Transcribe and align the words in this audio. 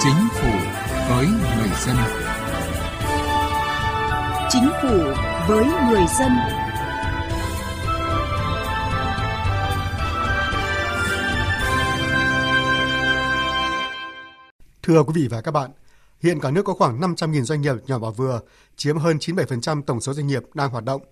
Chính 0.00 0.28
phủ 0.40 0.50
với 1.08 1.26
người 1.26 1.68
dân. 1.86 1.96
Chính 4.50 4.68
phủ 4.82 4.98
với 5.48 5.64
người 5.90 6.04
dân. 6.18 6.32
Thưa 14.82 15.02
quý 15.02 15.12
vị 15.14 15.28
và 15.30 15.40
các 15.40 15.50
bạn, 15.50 15.70
hiện 16.22 16.40
cả 16.40 16.50
nước 16.50 16.62
có 16.62 16.74
khoảng 16.74 17.00
500.000 17.00 17.42
doanh 17.42 17.60
nghiệp 17.60 17.74
nhỏ 17.86 17.98
và 17.98 18.10
vừa, 18.10 18.40
chiếm 18.76 18.98
hơn 18.98 19.16
97% 19.16 19.82
tổng 19.82 20.00
số 20.00 20.12
doanh 20.12 20.26
nghiệp 20.26 20.42
đang 20.54 20.70
hoạt 20.70 20.84
động. 20.84 21.02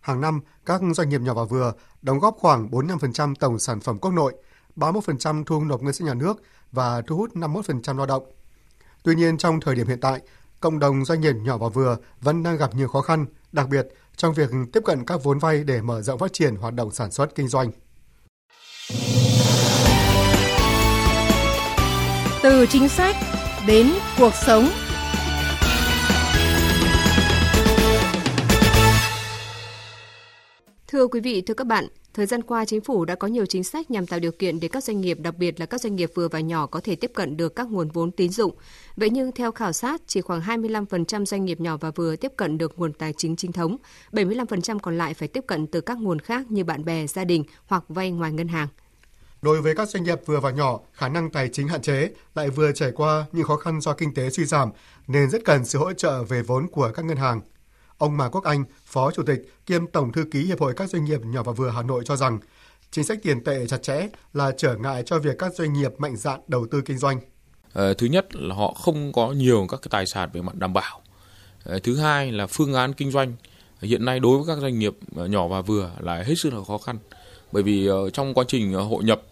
Hàng 0.00 0.20
năm, 0.20 0.40
các 0.66 0.80
doanh 0.94 1.08
nghiệp 1.08 1.20
nhỏ 1.20 1.34
và 1.34 1.44
vừa 1.44 1.72
đóng 2.02 2.18
góp 2.18 2.36
khoảng 2.38 2.68
45% 2.68 3.34
tổng 3.40 3.58
sản 3.58 3.80
phẩm 3.80 3.98
quốc 3.98 4.10
nội, 4.10 4.34
31% 4.76 5.44
thu 5.44 5.64
nộp 5.64 5.82
ngân 5.82 5.92
sách 5.92 6.06
nhà 6.06 6.14
nước 6.14 6.42
và 6.72 7.02
thu 7.06 7.16
hút 7.16 7.34
51% 7.34 7.96
lao 7.96 8.06
động. 8.06 8.22
Tuy 9.02 9.14
nhiên, 9.14 9.38
trong 9.38 9.60
thời 9.60 9.74
điểm 9.74 9.86
hiện 9.86 10.00
tại, 10.00 10.20
cộng 10.60 10.78
đồng 10.78 11.04
doanh 11.04 11.20
nghiệp 11.20 11.34
nhỏ 11.42 11.58
và 11.58 11.68
vừa 11.68 11.96
vẫn 12.20 12.42
đang 12.42 12.56
gặp 12.56 12.74
nhiều 12.74 12.88
khó 12.88 13.00
khăn, 13.00 13.26
đặc 13.52 13.68
biệt 13.68 13.86
trong 14.16 14.34
việc 14.34 14.50
tiếp 14.72 14.80
cận 14.84 15.04
các 15.04 15.24
vốn 15.24 15.38
vay 15.38 15.64
để 15.64 15.82
mở 15.82 16.02
rộng 16.02 16.18
phát 16.18 16.32
triển 16.32 16.56
hoạt 16.56 16.74
động 16.74 16.90
sản 16.90 17.10
xuất 17.10 17.34
kinh 17.34 17.48
doanh. 17.48 17.70
Từ 22.42 22.66
chính 22.66 22.88
sách 22.88 23.16
đến 23.66 23.92
cuộc 24.18 24.34
sống. 24.46 24.68
Thưa 30.92 31.06
quý 31.06 31.20
vị, 31.20 31.40
thưa 31.40 31.54
các 31.54 31.66
bạn, 31.66 31.86
thời 32.14 32.26
gian 32.26 32.42
qua 32.42 32.64
chính 32.64 32.80
phủ 32.80 33.04
đã 33.04 33.14
có 33.14 33.28
nhiều 33.28 33.46
chính 33.46 33.64
sách 33.64 33.90
nhằm 33.90 34.06
tạo 34.06 34.20
điều 34.20 34.32
kiện 34.32 34.60
để 34.60 34.68
các 34.68 34.84
doanh 34.84 35.00
nghiệp, 35.00 35.18
đặc 35.20 35.34
biệt 35.38 35.60
là 35.60 35.66
các 35.66 35.80
doanh 35.80 35.96
nghiệp 35.96 36.10
vừa 36.14 36.28
và 36.28 36.40
nhỏ 36.40 36.66
có 36.66 36.80
thể 36.84 36.96
tiếp 36.96 37.10
cận 37.14 37.36
được 37.36 37.56
các 37.56 37.70
nguồn 37.70 37.88
vốn 37.88 38.10
tín 38.10 38.30
dụng. 38.30 38.54
Vậy 38.96 39.10
nhưng 39.10 39.32
theo 39.32 39.52
khảo 39.52 39.72
sát, 39.72 40.00
chỉ 40.06 40.20
khoảng 40.20 40.40
25% 40.40 41.24
doanh 41.24 41.44
nghiệp 41.44 41.60
nhỏ 41.60 41.76
và 41.76 41.90
vừa 41.90 42.16
tiếp 42.16 42.32
cận 42.36 42.58
được 42.58 42.78
nguồn 42.78 42.92
tài 42.92 43.12
chính 43.16 43.36
chính 43.36 43.52
thống, 43.52 43.76
75% 44.12 44.78
còn 44.78 44.98
lại 44.98 45.14
phải 45.14 45.28
tiếp 45.28 45.44
cận 45.46 45.66
từ 45.66 45.80
các 45.80 45.98
nguồn 45.98 46.18
khác 46.18 46.50
như 46.50 46.64
bạn 46.64 46.84
bè, 46.84 47.06
gia 47.06 47.24
đình 47.24 47.44
hoặc 47.66 47.84
vay 47.88 48.10
ngoài 48.10 48.32
ngân 48.32 48.48
hàng. 48.48 48.68
Đối 49.42 49.60
với 49.60 49.74
các 49.74 49.88
doanh 49.88 50.04
nghiệp 50.04 50.20
vừa 50.26 50.40
và 50.40 50.50
nhỏ, 50.50 50.80
khả 50.92 51.08
năng 51.08 51.30
tài 51.30 51.48
chính 51.48 51.68
hạn 51.68 51.82
chế 51.82 52.10
lại 52.34 52.50
vừa 52.50 52.72
trải 52.72 52.92
qua 52.92 53.24
những 53.32 53.44
khó 53.44 53.56
khăn 53.56 53.80
do 53.80 53.92
kinh 53.92 54.14
tế 54.14 54.30
suy 54.30 54.44
giảm 54.44 54.70
nên 55.06 55.30
rất 55.30 55.44
cần 55.44 55.64
sự 55.64 55.78
hỗ 55.78 55.92
trợ 55.92 56.22
về 56.22 56.42
vốn 56.42 56.68
của 56.68 56.92
các 56.94 57.04
ngân 57.04 57.16
hàng. 57.16 57.40
Ông 58.00 58.16
Mà 58.16 58.28
Quốc 58.28 58.44
Anh, 58.44 58.64
Phó 58.84 59.10
Chủ 59.10 59.22
tịch 59.22 59.40
kiêm 59.66 59.86
Tổng 59.86 60.12
thư 60.12 60.24
ký 60.30 60.44
Hiệp 60.46 60.60
hội 60.60 60.74
các 60.76 60.90
doanh 60.90 61.04
nghiệp 61.04 61.20
nhỏ 61.24 61.42
và 61.42 61.52
vừa 61.52 61.70
Hà 61.70 61.82
Nội 61.82 62.02
cho 62.04 62.16
rằng, 62.16 62.38
chính 62.90 63.04
sách 63.04 63.18
tiền 63.22 63.44
tệ 63.44 63.66
chặt 63.66 63.82
chẽ 63.82 64.08
là 64.34 64.52
trở 64.56 64.76
ngại 64.76 65.02
cho 65.06 65.18
việc 65.18 65.38
các 65.38 65.54
doanh 65.54 65.72
nghiệp 65.72 65.92
mạnh 65.98 66.16
dạn 66.16 66.40
đầu 66.48 66.66
tư 66.70 66.82
kinh 66.86 66.98
doanh. 66.98 67.20
Ờ, 67.72 67.94
thứ 67.94 68.06
nhất 68.06 68.36
là 68.36 68.54
họ 68.54 68.72
không 68.72 69.12
có 69.12 69.32
nhiều 69.32 69.66
các 69.68 69.80
cái 69.82 69.88
tài 69.90 70.06
sản 70.06 70.30
về 70.32 70.42
mặt 70.42 70.54
đảm 70.54 70.72
bảo. 70.72 71.00
Ờ, 71.64 71.78
thứ 71.78 71.96
hai 71.96 72.32
là 72.32 72.46
phương 72.46 72.74
án 72.74 72.92
kinh 72.92 73.10
doanh 73.10 73.32
hiện 73.80 74.04
nay 74.04 74.20
đối 74.20 74.38
với 74.38 74.46
các 74.46 74.62
doanh 74.62 74.78
nghiệp 74.78 74.96
ờ, 75.16 75.26
nhỏ 75.26 75.48
và 75.48 75.60
vừa 75.60 75.90
là 76.00 76.14
hết 76.14 76.34
sức 76.36 76.54
là 76.54 76.60
khó 76.66 76.78
khăn. 76.78 76.98
Bởi 77.52 77.62
vì 77.62 77.88
trong 78.12 78.34
quá 78.34 78.44
trình 78.48 78.72
hội 78.72 79.04
nhập 79.04 79.22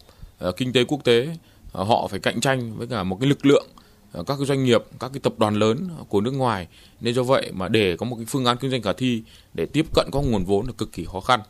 kinh 0.57 0.73
tế 0.73 0.85
quốc 0.85 1.05
tế 1.05 1.37
họ 1.73 2.09
phải 2.11 2.21
cạnh 2.21 2.41
tranh 2.41 2.77
với 2.77 2.87
cả 2.87 3.03
một 3.03 3.17
cái 3.21 3.29
lực 3.29 3.47
lượng 3.47 3.67
Ờ, 4.13 4.23
các 4.23 4.37
cái 4.39 4.47
doanh 4.47 4.65
nghiệp, 4.65 4.83
các 5.01 5.11
cái 5.13 5.21
tập 5.21 5.33
đoàn 5.39 5.55
lớn 5.55 5.89
của 6.09 6.21
nước 6.21 6.35
ngoài. 6.35 6.67
Nên 7.01 7.15
do 7.15 7.23
vậy 7.23 7.53
mà 7.55 7.69
để 7.69 7.97
có 7.97 8.07
một 8.07 8.17
cái 8.17 8.25
phương 8.29 8.45
án 8.45 8.57
kinh 8.57 8.71
doanh 8.71 8.83
khả 8.83 8.93
thi 8.93 9.23
để 9.55 9.67
tiếp 9.67 9.87
cận 9.95 10.07
các 10.13 10.25
nguồn 10.25 10.45
vốn 10.45 10.67
là 10.67 10.73
cực 10.79 10.93
kỳ 10.93 11.05
khó 11.05 11.21
khăn. 11.21 11.41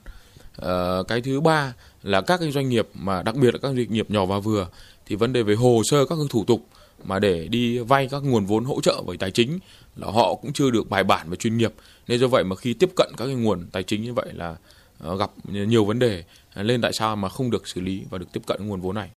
À, 0.56 0.98
cái 1.08 1.20
thứ 1.20 1.40
ba 1.40 1.74
là 2.02 2.20
các 2.20 2.40
cái 2.40 2.50
doanh 2.50 2.68
nghiệp 2.68 2.88
mà 2.94 3.22
đặc 3.22 3.34
biệt 3.36 3.54
là 3.54 3.58
các 3.62 3.68
doanh 3.68 3.92
nghiệp 3.92 4.10
nhỏ 4.10 4.24
và 4.24 4.38
vừa 4.38 4.68
thì 5.06 5.16
vấn 5.16 5.32
đề 5.32 5.42
về 5.42 5.54
hồ 5.54 5.82
sơ 5.84 6.04
các 6.04 6.16
cái 6.16 6.26
thủ 6.30 6.44
tục 6.44 6.66
mà 7.04 7.18
để 7.18 7.48
đi 7.48 7.78
vay 7.78 8.08
các 8.10 8.22
nguồn 8.24 8.46
vốn 8.46 8.64
hỗ 8.64 8.80
trợ 8.80 9.02
về 9.06 9.16
tài 9.16 9.30
chính 9.30 9.58
là 9.96 10.10
họ 10.10 10.34
cũng 10.34 10.52
chưa 10.52 10.70
được 10.70 10.90
bài 10.90 11.04
bản 11.04 11.30
và 11.30 11.36
chuyên 11.36 11.56
nghiệp. 11.56 11.74
Nên 12.08 12.20
do 12.20 12.28
vậy 12.28 12.44
mà 12.44 12.56
khi 12.56 12.74
tiếp 12.74 12.90
cận 12.96 13.08
các 13.16 13.26
cái 13.26 13.34
nguồn 13.34 13.66
tài 13.72 13.82
chính 13.82 14.02
như 14.02 14.14
vậy 14.14 14.26
là 14.32 14.56
ờ, 14.98 15.16
gặp 15.16 15.30
nhiều 15.44 15.84
vấn 15.84 15.98
đề 15.98 16.24
nên 16.56 16.80
tại 16.80 16.92
sao 16.92 17.16
mà 17.16 17.28
không 17.28 17.50
được 17.50 17.68
xử 17.68 17.80
lý 17.80 18.02
và 18.10 18.18
được 18.18 18.32
tiếp 18.32 18.40
cận 18.46 18.68
nguồn 18.68 18.80
vốn 18.80 18.94
này? 18.94 19.10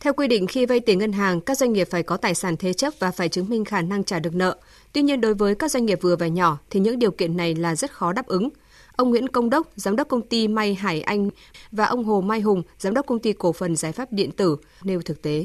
Theo 0.00 0.12
quy 0.12 0.28
định, 0.28 0.46
khi 0.46 0.66
vay 0.66 0.80
tiền 0.80 0.98
ngân 0.98 1.12
hàng, 1.12 1.40
các 1.40 1.58
doanh 1.58 1.72
nghiệp 1.72 1.88
phải 1.90 2.02
có 2.02 2.16
tài 2.16 2.34
sản 2.34 2.56
thế 2.56 2.72
chấp 2.72 2.92
và 2.98 3.10
phải 3.10 3.28
chứng 3.28 3.48
minh 3.48 3.64
khả 3.64 3.82
năng 3.82 4.04
trả 4.04 4.18
được 4.18 4.34
nợ. 4.34 4.56
Tuy 4.92 5.02
nhiên, 5.02 5.20
đối 5.20 5.34
với 5.34 5.54
các 5.54 5.70
doanh 5.70 5.86
nghiệp 5.86 5.98
vừa 6.02 6.16
và 6.16 6.26
nhỏ 6.26 6.58
thì 6.70 6.80
những 6.80 6.98
điều 6.98 7.10
kiện 7.10 7.36
này 7.36 7.54
là 7.54 7.76
rất 7.76 7.92
khó 7.92 8.12
đáp 8.12 8.26
ứng. 8.26 8.48
Ông 8.96 9.10
Nguyễn 9.10 9.28
Công 9.28 9.50
Đốc, 9.50 9.68
giám 9.76 9.96
đốc 9.96 10.08
công 10.08 10.22
ty 10.22 10.48
May 10.48 10.74
Hải 10.74 11.02
Anh 11.02 11.30
và 11.72 11.84
ông 11.84 12.04
Hồ 12.04 12.20
Mai 12.20 12.40
Hùng, 12.40 12.62
giám 12.78 12.94
đốc 12.94 13.06
công 13.06 13.18
ty 13.18 13.32
cổ 13.32 13.52
phần 13.52 13.76
giải 13.76 13.92
pháp 13.92 14.12
điện 14.12 14.30
tử 14.30 14.56
nêu 14.82 15.02
thực 15.02 15.22
tế. 15.22 15.44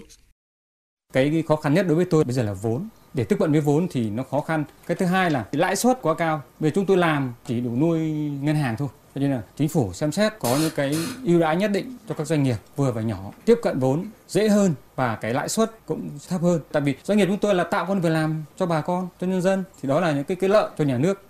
Cái 1.14 1.44
khó 1.48 1.56
khăn 1.56 1.74
nhất 1.74 1.86
đối 1.88 1.96
với 1.96 2.06
tôi 2.06 2.24
bây 2.24 2.34
giờ 2.34 2.44
là 2.44 2.54
vốn. 2.54 2.88
Để 3.14 3.24
tiếp 3.24 3.36
cận 3.40 3.52
với 3.52 3.62
vốn 3.62 3.88
thì 3.92 4.10
nó 4.10 4.24
khó 4.24 4.42
khăn. 4.42 4.64
Cái 4.88 4.98
thứ 4.98 5.06
hai 5.06 5.32
là 5.32 5.46
lãi 5.52 5.76
suất 5.76 6.02
quá 6.02 6.14
cao. 6.14 6.42
Vì 6.60 6.72
chúng 6.72 6.86
tôi 6.86 6.98
làm 6.98 7.34
chỉ 7.46 7.62
đủ 7.62 7.70
nuôi 7.76 8.00
ngân 8.42 8.56
hàng 8.56 8.76
thôi 8.78 8.88
cho 9.16 9.22
nên 9.22 9.32
là 9.32 9.42
chính 9.56 9.70
phủ 9.70 9.94
xem 9.94 10.12
xét 10.12 10.34
có 10.40 10.58
những 10.62 10.72
cái 10.76 10.96
ưu 11.26 11.40
đãi 11.40 11.56
nhất 11.56 11.72
định 11.74 11.98
cho 12.10 12.16
các 12.16 12.28
doanh 12.28 12.44
nghiệp 12.44 12.56
vừa 12.76 12.92
và 12.92 13.02
nhỏ 13.02 13.32
tiếp 13.46 13.56
cận 13.62 13.80
vốn 13.80 14.06
dễ 14.28 14.48
hơn 14.48 14.74
và 14.96 15.18
cái 15.22 15.34
lãi 15.34 15.50
suất 15.50 15.72
cũng 15.86 16.10
thấp 16.30 16.42
hơn. 16.42 16.60
Tại 16.72 16.82
vì 16.82 16.96
doanh 17.04 17.18
nghiệp 17.18 17.26
chúng 17.26 17.38
tôi 17.38 17.56
là 17.56 17.64
tạo 17.64 17.86
công 17.86 18.02
việc 18.02 18.10
làm 18.10 18.44
cho 18.56 18.66
bà 18.66 18.82
con, 18.82 19.08
cho 19.22 19.28
nhân 19.28 19.42
dân 19.42 19.64
thì 19.82 19.90
đó 19.90 20.00
là 20.00 20.12
những 20.12 20.24
cái 20.24 20.38
cái 20.40 20.50
lợi 20.50 20.70
cho 20.78 20.84
nhà 20.84 20.98
nước 20.98 21.22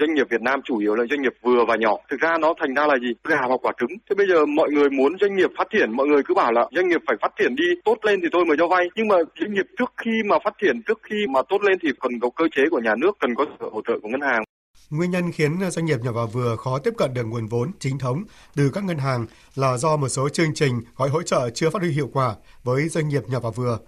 doanh 0.00 0.14
nghiệp 0.14 0.26
Việt 0.30 0.42
Nam 0.42 0.60
chủ 0.64 0.78
yếu 0.78 0.94
là 0.94 1.04
doanh 1.10 1.22
nghiệp 1.22 1.32
vừa 1.42 1.64
và 1.68 1.76
nhỏ. 1.76 1.96
Thực 2.10 2.20
ra 2.20 2.38
nó 2.40 2.54
thành 2.60 2.74
ra 2.74 2.86
là 2.86 2.96
gì? 2.98 3.12
Gà 3.24 3.40
hoặc 3.48 3.60
quả 3.62 3.72
trứng. 3.80 3.98
Thế 4.10 4.14
bây 4.14 4.26
giờ 4.26 4.46
mọi 4.46 4.70
người 4.70 4.90
muốn 4.90 5.12
doanh 5.20 5.36
nghiệp 5.36 5.50
phát 5.58 5.68
triển, 5.72 5.92
mọi 5.92 6.06
người 6.06 6.22
cứ 6.26 6.34
bảo 6.34 6.52
là 6.52 6.68
doanh 6.76 6.88
nghiệp 6.88 7.00
phải 7.06 7.16
phát 7.22 7.32
triển 7.38 7.54
đi, 7.56 7.64
tốt 7.84 7.98
lên 8.02 8.20
thì 8.22 8.28
tôi 8.32 8.44
mới 8.44 8.56
cho 8.60 8.68
vay. 8.68 8.84
Nhưng 8.96 9.08
mà 9.08 9.16
doanh 9.40 9.54
nghiệp 9.54 9.66
trước 9.78 9.92
khi 9.96 10.10
mà 10.26 10.36
phát 10.44 10.54
triển, 10.62 10.82
trước 10.86 11.00
khi 11.02 11.16
mà 11.34 11.40
tốt 11.48 11.62
lên 11.62 11.78
thì 11.82 11.88
cần 12.00 12.12
có 12.20 12.30
cơ 12.36 12.44
chế 12.56 12.62
của 12.70 12.80
nhà 12.84 12.94
nước, 12.98 13.12
cần 13.20 13.34
có 13.34 13.46
sự 13.60 13.70
hỗ 13.72 13.80
trợ 13.88 13.94
của 14.02 14.08
ngân 14.08 14.20
hàng. 14.20 14.42
Nguyên 14.92 15.10
nhân 15.10 15.32
khiến 15.32 15.70
doanh 15.70 15.86
nghiệp 15.86 16.00
nhỏ 16.02 16.12
và 16.12 16.26
vừa 16.26 16.56
khó 16.56 16.78
tiếp 16.78 16.94
cận 16.96 17.14
được 17.14 17.24
nguồn 17.24 17.46
vốn 17.46 17.70
chính 17.78 17.98
thống 17.98 18.24
từ 18.54 18.70
các 18.70 18.84
ngân 18.84 18.98
hàng 18.98 19.26
là 19.54 19.76
do 19.76 19.96
một 19.96 20.08
số 20.08 20.28
chương 20.28 20.54
trình 20.54 20.82
gói 20.96 21.08
hỗ 21.08 21.22
trợ 21.22 21.50
chưa 21.50 21.70
phát 21.70 21.82
huy 21.82 21.90
hiệu 21.90 22.10
quả 22.12 22.36
với 22.62 22.88
doanh 22.88 23.08
nghiệp 23.08 23.22
nhỏ 23.28 23.40
và 23.40 23.50
vừa, 23.50 23.78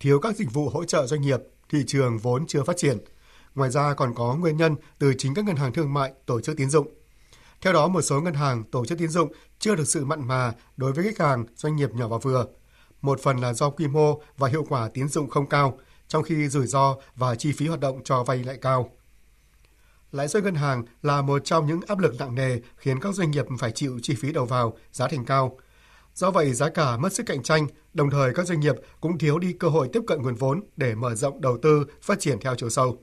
thiếu 0.00 0.20
các 0.20 0.36
dịch 0.36 0.52
vụ 0.52 0.68
hỗ 0.68 0.84
trợ 0.84 1.06
doanh 1.06 1.20
nghiệp, 1.20 1.40
thị 1.70 1.78
trường 1.86 2.18
vốn 2.18 2.46
chưa 2.46 2.62
phát 2.62 2.76
triển. 2.76 2.98
Ngoài 3.54 3.70
ra 3.70 3.94
còn 3.94 4.14
có 4.14 4.36
nguyên 4.36 4.56
nhân 4.56 4.76
từ 4.98 5.14
chính 5.18 5.34
các 5.34 5.44
ngân 5.44 5.56
hàng 5.56 5.72
thương 5.72 5.94
mại, 5.94 6.12
tổ 6.26 6.40
chức 6.40 6.56
tín 6.56 6.70
dụng. 6.70 6.88
Theo 7.60 7.72
đó, 7.72 7.88
một 7.88 8.02
số 8.02 8.20
ngân 8.20 8.34
hàng, 8.34 8.64
tổ 8.64 8.84
chức 8.84 8.98
tín 8.98 9.08
dụng 9.08 9.32
chưa 9.58 9.74
được 9.74 9.88
sự 9.88 10.04
mặn 10.04 10.28
mà 10.28 10.52
đối 10.76 10.92
với 10.92 11.04
khách 11.04 11.18
hàng 11.18 11.44
doanh 11.56 11.76
nghiệp 11.76 11.90
nhỏ 11.94 12.08
và 12.08 12.18
vừa. 12.18 12.46
Một 13.02 13.20
phần 13.20 13.38
là 13.38 13.52
do 13.52 13.70
quy 13.70 13.86
mô 13.86 14.20
và 14.38 14.48
hiệu 14.48 14.64
quả 14.68 14.88
tín 14.94 15.08
dụng 15.08 15.30
không 15.30 15.48
cao, 15.48 15.78
trong 16.08 16.22
khi 16.22 16.48
rủi 16.48 16.66
ro 16.66 16.96
và 17.16 17.34
chi 17.34 17.52
phí 17.52 17.66
hoạt 17.66 17.80
động 17.80 18.00
cho 18.04 18.24
vay 18.24 18.44
lại 18.44 18.58
cao. 18.60 18.90
Lãi 20.12 20.28
suất 20.28 20.44
ngân 20.44 20.54
hàng 20.54 20.84
là 21.02 21.22
một 21.22 21.44
trong 21.44 21.66
những 21.66 21.80
áp 21.86 21.98
lực 21.98 22.14
nặng 22.18 22.34
nề 22.34 22.58
khiến 22.76 23.00
các 23.00 23.14
doanh 23.14 23.30
nghiệp 23.30 23.44
phải 23.58 23.72
chịu 23.72 23.98
chi 24.02 24.14
phí 24.14 24.32
đầu 24.32 24.46
vào, 24.46 24.76
giá 24.92 25.08
thành 25.08 25.24
cao. 25.24 25.58
Do 26.14 26.30
vậy, 26.30 26.52
giá 26.54 26.68
cả 26.68 26.96
mất 26.96 27.12
sức 27.12 27.26
cạnh 27.26 27.42
tranh, 27.42 27.66
đồng 27.94 28.10
thời 28.10 28.34
các 28.34 28.46
doanh 28.46 28.60
nghiệp 28.60 28.74
cũng 29.00 29.18
thiếu 29.18 29.38
đi 29.38 29.52
cơ 29.52 29.68
hội 29.68 29.88
tiếp 29.92 30.00
cận 30.06 30.22
nguồn 30.22 30.34
vốn 30.34 30.60
để 30.76 30.94
mở 30.94 31.14
rộng 31.14 31.40
đầu 31.40 31.58
tư, 31.62 31.84
phát 32.02 32.20
triển 32.20 32.40
theo 32.40 32.54
chiều 32.54 32.70
sâu. 32.70 32.98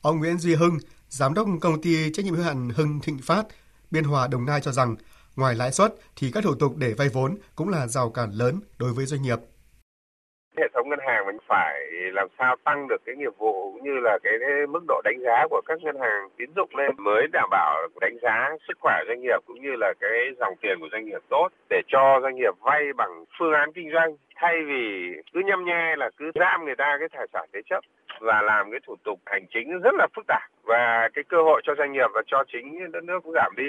Ông 0.00 0.18
Nguyễn 0.18 0.38
Duy 0.38 0.54
Hưng, 0.54 0.78
giám 1.08 1.34
đốc 1.34 1.48
công 1.60 1.82
ty 1.82 2.12
trách 2.12 2.24
nhiệm 2.24 2.34
hữu 2.34 2.44
hạn 2.44 2.70
Hưng 2.76 3.00
Thịnh 3.00 3.18
Phát, 3.18 3.46
Biên 3.90 4.04
Hòa 4.04 4.26
Đồng 4.26 4.46
Nai 4.46 4.60
cho 4.60 4.72
rằng, 4.72 4.96
ngoài 5.36 5.54
lãi 5.54 5.72
suất 5.72 5.94
thì 6.16 6.30
các 6.30 6.44
thủ 6.44 6.54
tục 6.54 6.76
để 6.76 6.94
vay 6.94 7.08
vốn 7.08 7.38
cũng 7.54 7.68
là 7.68 7.86
rào 7.86 8.10
cản 8.10 8.32
lớn 8.32 8.60
đối 8.78 8.92
với 8.92 9.06
doanh 9.06 9.22
nghiệp 9.22 9.38
hệ 10.56 10.68
thống 10.74 10.88
ngân 10.88 10.98
hàng 11.06 11.26
mình 11.26 11.38
phải 11.48 11.74
làm 12.12 12.28
sao 12.38 12.56
tăng 12.64 12.88
được 12.88 13.02
cái 13.06 13.16
nghiệp 13.16 13.32
vụ 13.38 13.72
cũng 13.72 13.84
như 13.84 13.94
là 14.02 14.18
cái 14.22 14.32
mức 14.68 14.84
độ 14.88 15.00
đánh 15.04 15.18
giá 15.24 15.46
của 15.50 15.62
các 15.66 15.78
ngân 15.82 15.96
hàng 16.00 16.28
tín 16.36 16.50
dụng 16.56 16.70
lên 16.76 16.90
mới 16.98 17.26
đảm 17.32 17.48
bảo 17.50 17.88
đánh 18.00 18.16
giá 18.22 18.56
sức 18.68 18.78
khỏe 18.80 18.94
doanh 19.08 19.20
nghiệp 19.20 19.40
cũng 19.46 19.62
như 19.62 19.70
là 19.78 19.92
cái 20.00 20.18
dòng 20.38 20.54
tiền 20.62 20.76
của 20.80 20.88
doanh 20.92 21.04
nghiệp 21.04 21.22
tốt 21.28 21.48
để 21.70 21.80
cho 21.88 22.20
doanh 22.22 22.36
nghiệp 22.36 22.54
vay 22.60 22.82
bằng 22.96 23.24
phương 23.38 23.52
án 23.52 23.72
kinh 23.72 23.90
doanh 23.92 24.16
thay 24.36 24.54
vì 24.66 25.12
cứ 25.32 25.40
nhăm 25.46 25.64
nhe 25.64 25.96
là 25.96 26.10
cứ 26.16 26.30
giam 26.34 26.64
người 26.64 26.76
ta 26.78 26.96
cái 26.98 27.08
tài 27.12 27.26
sản 27.32 27.48
thế 27.52 27.60
chấp 27.70 27.80
và 28.20 28.42
làm 28.42 28.70
cái 28.70 28.80
thủ 28.86 28.94
tục 29.04 29.20
hành 29.26 29.46
chính 29.54 29.80
rất 29.80 29.94
là 29.94 30.06
phức 30.16 30.24
tạp 30.28 30.50
và 30.64 31.08
cái 31.14 31.24
cơ 31.28 31.36
hội 31.42 31.62
cho 31.64 31.74
doanh 31.78 31.92
nghiệp 31.92 32.10
và 32.14 32.22
cho 32.26 32.44
chính 32.52 32.92
đất 32.92 33.04
nước 33.04 33.18
cũng 33.24 33.32
giảm 33.32 33.52
đi. 33.56 33.64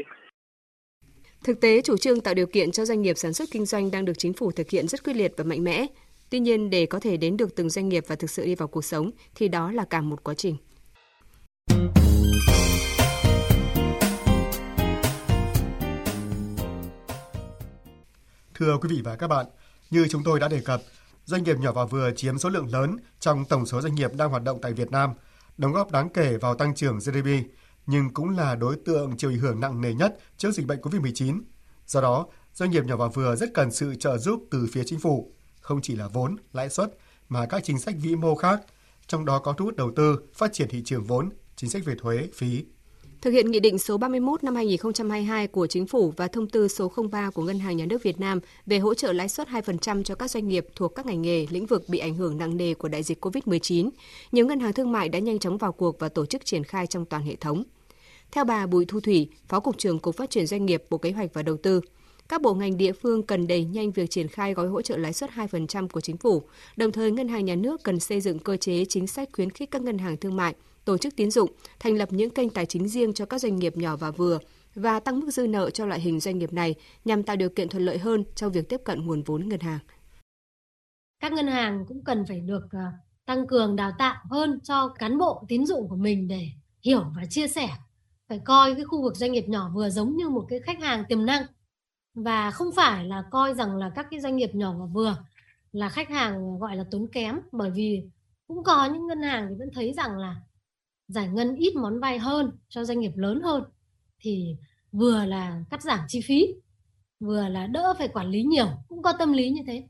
Thực 1.46 1.62
tế, 1.62 1.82
chủ 1.82 1.98
trương 1.98 2.22
tạo 2.22 2.34
điều 2.34 2.46
kiện 2.48 2.72
cho 2.72 2.86
doanh 2.86 3.02
nghiệp 3.02 3.14
sản 3.14 3.34
xuất 3.34 3.46
kinh 3.52 3.66
doanh 3.66 3.92
đang 3.92 4.06
được 4.06 4.14
chính 4.18 4.34
phủ 4.34 4.52
thực 4.52 4.70
hiện 4.70 4.88
rất 4.88 5.04
quyết 5.04 5.16
liệt 5.16 5.32
và 5.38 5.44
mạnh 5.44 5.64
mẽ. 5.64 5.86
Tuy 6.30 6.40
nhiên, 6.40 6.70
để 6.70 6.86
có 6.86 7.00
thể 7.00 7.18
đến 7.18 7.38
được 7.38 7.56
từng 7.56 7.70
doanh 7.70 7.90
nghiệp 7.90 8.04
và 8.08 8.16
thực 8.16 8.30
sự 8.30 8.46
đi 8.46 8.56
vào 8.56 8.68
cuộc 8.68 8.86
sống 8.86 9.12
thì 9.36 9.48
đó 9.48 9.72
là 9.72 9.86
cả 9.86 10.02
một 10.02 10.24
quá 10.24 10.34
trình. 10.34 10.58
Thưa 18.56 18.78
quý 18.82 18.90
vị 18.90 19.02
và 19.04 19.16
các 19.16 19.28
bạn, 19.28 19.46
như 19.90 20.08
chúng 20.10 20.24
tôi 20.26 20.40
đã 20.40 20.48
đề 20.48 20.62
cập, 20.66 20.82
doanh 21.26 21.44
nghiệp 21.44 21.58
nhỏ 21.60 21.72
và 21.72 21.86
vừa 21.86 22.12
chiếm 22.16 22.38
số 22.38 22.50
lượng 22.50 22.74
lớn 22.74 22.98
trong 23.20 23.46
tổng 23.46 23.66
số 23.66 23.82
doanh 23.82 23.96
nghiệp 23.96 24.12
đang 24.14 24.30
hoạt 24.30 24.44
động 24.44 24.60
tại 24.62 24.74
Việt 24.74 24.92
Nam, 24.92 25.10
đóng 25.58 25.74
góp 25.74 25.92
đáng 25.92 26.10
kể 26.10 26.38
vào 26.38 26.56
tăng 26.56 26.76
trưởng 26.76 26.98
GDP, 26.98 27.28
nhưng 27.86 28.14
cũng 28.14 28.30
là 28.30 28.56
đối 28.56 28.76
tượng 28.86 29.18
chịu 29.18 29.30
ảnh 29.30 29.38
hưởng 29.38 29.60
nặng 29.60 29.82
nề 29.82 29.94
nhất 29.94 30.18
trước 30.38 30.52
dịch 30.52 30.68
bệnh 30.68 30.80
COVID-19. 30.80 31.42
Do 31.86 32.02
đó, 32.02 32.28
doanh 32.54 32.72
nghiệp 32.72 32.86
nhỏ 32.86 32.96
và 32.96 33.08
vừa 33.08 33.36
rất 33.36 33.54
cần 33.54 33.72
sự 33.72 33.96
trợ 33.96 34.18
giúp 34.18 34.44
từ 34.52 34.68
phía 34.72 34.84
chính 34.84 35.00
phủ 35.00 35.34
không 35.68 35.82
chỉ 35.82 35.96
là 35.96 36.08
vốn, 36.08 36.36
lãi 36.54 36.70
suất 36.70 36.98
mà 37.30 37.46
các 37.46 37.64
chính 37.64 37.80
sách 37.80 37.96
vĩ 38.02 38.16
mô 38.16 38.36
khác, 38.36 38.60
trong 39.08 39.26
đó 39.26 39.40
có 39.40 39.54
thu 39.54 39.66
hút 39.66 39.76
đầu 39.76 39.92
tư, 39.96 40.20
phát 40.34 40.54
triển 40.54 40.68
thị 40.70 40.82
trường 40.86 41.04
vốn, 41.04 41.30
chính 41.56 41.70
sách 41.70 41.86
về 41.86 41.96
thuế, 42.02 42.28
phí. 42.34 42.66
Thực 43.22 43.32
hiện 43.32 43.52
Nghị 43.52 43.60
định 43.60 43.80
số 43.80 43.98
31 43.98 44.44
năm 44.44 44.56
2022 44.56 45.48
của 45.48 45.68
Chính 45.68 45.88
phủ 45.88 46.14
và 46.18 46.28
Thông 46.28 46.50
tư 46.50 46.68
số 46.68 46.92
03 47.12 47.30
của 47.30 47.44
Ngân 47.44 47.60
hàng 47.60 47.78
Nhà 47.78 47.86
nước 47.86 48.04
Việt 48.04 48.20
Nam 48.20 48.40
về 48.66 48.80
hỗ 48.80 48.94
trợ 48.94 49.14
lãi 49.14 49.30
suất 49.30 49.48
2% 49.48 50.04
cho 50.04 50.16
các 50.16 50.32
doanh 50.32 50.48
nghiệp 50.48 50.68
thuộc 50.76 50.96
các 50.96 51.06
ngành 51.06 51.22
nghề, 51.22 51.46
lĩnh 51.50 51.66
vực 51.66 51.84
bị 51.88 52.00
ảnh 52.00 52.16
hưởng 52.16 52.38
nặng 52.38 52.58
nề 52.58 52.74
của 52.74 52.88
đại 52.88 53.04
dịch 53.04 53.26
COVID-19, 53.26 53.90
nhiều 54.32 54.46
ngân 54.46 54.60
hàng 54.60 54.74
thương 54.74 54.92
mại 54.92 55.10
đã 55.10 55.20
nhanh 55.20 55.40
chóng 55.40 55.58
vào 55.58 55.72
cuộc 55.72 56.00
và 56.00 56.10
tổ 56.10 56.26
chức 56.26 56.46
triển 56.46 56.64
khai 56.64 56.88
trong 56.88 57.06
toàn 57.06 57.24
hệ 57.24 57.36
thống. 57.36 57.64
Theo 58.32 58.44
bà 58.44 58.66
Bùi 58.66 58.86
Thu 58.86 59.00
Thủy, 59.00 59.30
Phó 59.48 59.60
Cục 59.60 59.78
trưởng 59.78 60.00
Cục 60.00 60.16
Phát 60.16 60.30
triển 60.30 60.48
Doanh 60.48 60.66
nghiệp 60.66 60.84
Bộ 60.90 60.98
Kế 60.98 61.12
hoạch 61.12 61.34
và 61.34 61.44
Đầu 61.44 61.58
tư, 61.58 61.82
các 62.30 62.42
bộ 62.42 62.54
ngành 62.54 62.78
địa 62.78 62.92
phương 62.92 63.24
cần 63.24 63.48
đẩy 63.48 63.64
nhanh 63.64 63.92
việc 63.92 64.10
triển 64.10 64.28
khai 64.28 64.54
gói 64.54 64.68
hỗ 64.68 64.82
trợ 64.82 64.98
lãi 64.98 65.14
suất 65.14 65.30
2% 65.30 65.88
của 65.88 66.02
chính 66.02 66.18
phủ. 66.18 66.42
Đồng 66.76 66.92
thời, 66.92 67.12
ngân 67.12 67.28
hàng 67.28 67.46
nhà 67.46 67.56
nước 67.56 67.84
cần 67.84 68.00
xây 68.00 68.22
dựng 68.22 68.40
cơ 68.40 68.58
chế 68.58 68.86
chính 68.86 69.08
sách 69.08 69.30
khuyến 69.34 69.50
khích 69.50 69.72
các 69.72 69.82
ngân 69.82 69.98
hàng 69.98 70.18
thương 70.18 70.36
mại, 70.36 70.56
tổ 70.86 70.98
chức 70.98 71.16
tín 71.16 71.32
dụng 71.32 71.52
thành 71.80 71.98
lập 71.98 72.10
những 72.12 72.30
kênh 72.30 72.50
tài 72.50 72.66
chính 72.66 72.88
riêng 72.88 73.14
cho 73.14 73.26
các 73.26 73.42
doanh 73.42 73.56
nghiệp 73.56 73.78
nhỏ 73.78 73.96
và 73.96 74.12
vừa 74.12 74.40
và 74.76 75.00
tăng 75.00 75.20
mức 75.20 75.30
dư 75.32 75.48
nợ 75.48 75.70
cho 75.70 75.86
loại 75.86 76.00
hình 76.00 76.20
doanh 76.20 76.38
nghiệp 76.38 76.54
này 76.54 76.76
nhằm 77.06 77.24
tạo 77.24 77.36
điều 77.36 77.50
kiện 77.50 77.70
thuận 77.70 77.86
lợi 77.86 77.98
hơn 77.98 78.24
trong 78.36 78.52
việc 78.52 78.70
tiếp 78.70 78.82
cận 78.86 79.06
nguồn 79.06 79.24
vốn 79.24 79.50
ngân 79.50 79.60
hàng. 79.60 79.80
Các 81.20 81.32
ngân 81.34 81.48
hàng 81.48 81.86
cũng 81.88 82.04
cần 82.04 82.26
phải 82.28 82.40
được 82.40 82.68
ờ, 82.72 82.80
tăng 83.26 83.48
cường 83.48 83.76
đào 83.76 83.92
tạo 84.00 84.16
hơn 84.30 84.60
cho 84.64 84.88
cán 85.00 85.18
bộ 85.18 85.46
tín 85.48 85.66
dụng 85.66 85.90
của 85.90 85.96
mình 85.96 86.28
để 86.28 86.48
hiểu 86.84 87.04
và 87.16 87.26
chia 87.30 87.48
sẻ 87.48 87.70
phải 88.30 88.40
coi 88.46 88.76
cái 88.76 88.84
khu 88.84 89.04
vực 89.04 89.16
doanh 89.16 89.32
nghiệp 89.32 89.46
nhỏ 89.48 89.72
vừa 89.76 89.90
giống 89.90 90.18
như 90.18 90.30
một 90.30 90.46
cái 90.50 90.60
khách 90.66 90.82
hàng 90.82 91.04
tiềm 91.10 91.26
năng 91.26 91.44
và 92.18 92.52
không 92.52 92.72
phải 92.76 93.06
là 93.06 93.24
coi 93.32 93.54
rằng 93.54 93.76
là 93.76 93.90
các 93.96 94.08
cái 94.12 94.20
doanh 94.20 94.36
nghiệp 94.36 94.50
nhỏ 94.54 94.74
và 94.80 94.86
vừa 94.86 95.18
là 95.72 95.90
khách 95.90 96.10
hàng 96.10 96.60
gọi 96.60 96.76
là 96.76 96.86
tốn 96.92 97.08
kém, 97.12 97.40
bởi 97.52 97.72
vì 97.72 98.04
cũng 98.48 98.64
có 98.64 98.86
những 98.86 99.08
ngân 99.08 99.22
hàng 99.22 99.48
thì 99.50 99.56
vẫn 99.60 99.70
thấy 99.74 99.94
rằng 99.94 100.18
là 100.18 100.36
giải 101.08 101.28
ngân 101.28 101.56
ít 101.56 101.76
món 101.76 102.00
vay 102.00 102.20
hơn 102.20 102.52
cho 102.70 102.84
doanh 102.84 103.00
nghiệp 103.00 103.12
lớn 103.16 103.42
hơn, 103.42 103.64
thì 104.20 104.56
vừa 104.92 105.26
là 105.26 105.64
cắt 105.70 105.82
giảm 105.82 106.00
chi 106.08 106.22
phí, 106.22 106.48
vừa 107.20 107.48
là 107.48 107.68
đỡ 107.68 107.94
phải 107.98 108.08
quản 108.08 108.28
lý 108.28 108.44
nhiều, 108.44 108.68
cũng 108.88 109.02
có 109.02 109.14
tâm 109.20 109.34
lý 109.34 109.50
như 109.50 109.62
thế. 109.68 109.84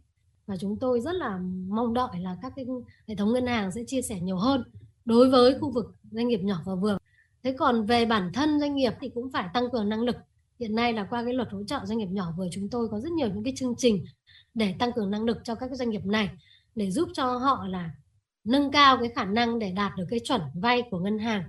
Và 0.46 0.58
chúng 0.58 0.80
tôi 0.80 1.02
rất 1.02 1.16
là 1.16 1.40
mong 1.68 1.94
đợi 1.94 2.20
là 2.20 2.38
các 2.42 2.54
cái 2.56 2.66
hệ 3.08 3.16
thống 3.16 3.34
ngân 3.34 3.48
hàng 3.48 3.72
sẽ 3.72 3.82
chia 3.88 4.02
sẻ 4.02 4.20
nhiều 4.20 4.38
hơn 4.38 4.64
đối 5.06 5.30
với 5.30 5.60
khu 5.60 5.72
vực 5.72 5.96
doanh 6.12 6.28
nghiệp 6.28 6.40
nhỏ 6.44 6.62
và 6.66 6.76
vừa. 6.76 6.98
Thế 7.44 7.56
còn 7.60 7.86
về 7.86 8.06
bản 8.06 8.32
thân 8.34 8.60
doanh 8.60 8.76
nghiệp 8.76 8.94
thì 9.02 9.10
cũng 9.10 9.32
phải 9.32 9.50
tăng 9.54 9.72
cường 9.72 9.90
năng 9.90 10.02
lực 10.02 10.16
hiện 10.60 10.76
nay 10.76 10.94
là 10.94 11.08
qua 11.10 11.24
cái 11.24 11.34
luật 11.34 11.52
hỗ 11.52 11.64
trợ 11.64 11.80
doanh 11.84 11.98
nghiệp 11.98 12.10
nhỏ 12.12 12.34
vừa 12.38 12.48
chúng 12.52 12.70
tôi 12.70 12.88
có 12.92 13.00
rất 13.00 13.12
nhiều 13.12 13.28
những 13.28 13.44
cái 13.44 13.54
chương 13.56 13.76
trình 13.78 14.06
để 14.54 14.76
tăng 14.80 14.94
cường 14.94 15.12
năng 15.12 15.24
lực 15.24 15.38
cho 15.44 15.56
các 15.56 15.70
doanh 15.74 15.90
nghiệp 15.90 16.06
này 16.06 16.30
để 16.76 16.92
giúp 16.92 17.10
cho 17.14 17.38
họ 17.38 17.68
là 17.68 17.92
nâng 18.44 18.72
cao 18.72 18.98
cái 18.98 19.10
khả 19.16 19.26
năng 19.26 19.60
để 19.60 19.72
đạt 19.72 19.92
được 19.98 20.06
cái 20.10 20.20
chuẩn 20.24 20.42
vay 20.56 20.84
của 20.92 21.00
ngân 21.00 21.20
hàng. 21.20 21.44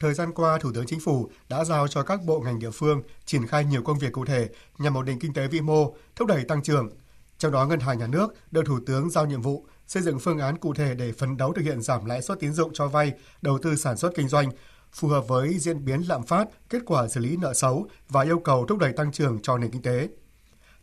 Thời 0.00 0.14
gian 0.14 0.32
qua, 0.32 0.58
Thủ 0.58 0.72
tướng 0.74 0.86
Chính 0.86 1.00
phủ 1.00 1.30
đã 1.48 1.64
giao 1.64 1.88
cho 1.88 2.02
các 2.02 2.20
bộ 2.26 2.40
ngành 2.40 2.58
địa 2.58 2.70
phương 2.70 3.02
triển 3.24 3.46
khai 3.46 3.64
nhiều 3.64 3.82
công 3.82 3.98
việc 3.98 4.12
cụ 4.12 4.24
thể 4.24 4.48
nhằm 4.78 4.96
ổn 4.96 5.04
định 5.04 5.18
kinh 5.18 5.34
tế 5.34 5.48
vĩ 5.48 5.60
mô, 5.60 5.94
thúc 6.16 6.28
đẩy 6.28 6.44
tăng 6.44 6.62
trưởng. 6.62 6.90
Trong 7.38 7.52
đó, 7.52 7.66
Ngân 7.66 7.80
hàng 7.80 7.98
Nhà 7.98 8.06
nước 8.06 8.34
được 8.50 8.62
Thủ 8.66 8.78
tướng 8.86 9.10
giao 9.10 9.26
nhiệm 9.26 9.42
vụ 9.42 9.66
xây 9.86 10.02
dựng 10.02 10.18
phương 10.18 10.38
án 10.38 10.58
cụ 10.58 10.74
thể 10.74 10.94
để 10.94 11.12
phấn 11.12 11.36
đấu 11.36 11.52
thực 11.52 11.62
hiện 11.62 11.82
giảm 11.82 12.04
lãi 12.04 12.22
suất 12.22 12.40
tín 12.40 12.52
dụng 12.52 12.70
cho 12.72 12.88
vay, 12.88 13.12
đầu 13.42 13.58
tư 13.62 13.76
sản 13.76 13.96
xuất 13.96 14.12
kinh 14.14 14.28
doanh, 14.28 14.50
phù 14.92 15.08
hợp 15.08 15.28
với 15.28 15.58
diễn 15.58 15.84
biến 15.84 16.02
lạm 16.08 16.22
phát, 16.22 16.48
kết 16.68 16.82
quả 16.86 17.08
xử 17.08 17.20
lý 17.20 17.36
nợ 17.36 17.54
xấu 17.54 17.86
và 18.08 18.22
yêu 18.22 18.38
cầu 18.38 18.66
thúc 18.66 18.78
đẩy 18.78 18.92
tăng 18.92 19.12
trưởng 19.12 19.38
cho 19.42 19.58
nền 19.58 19.70
kinh 19.70 19.82
tế. 19.82 20.08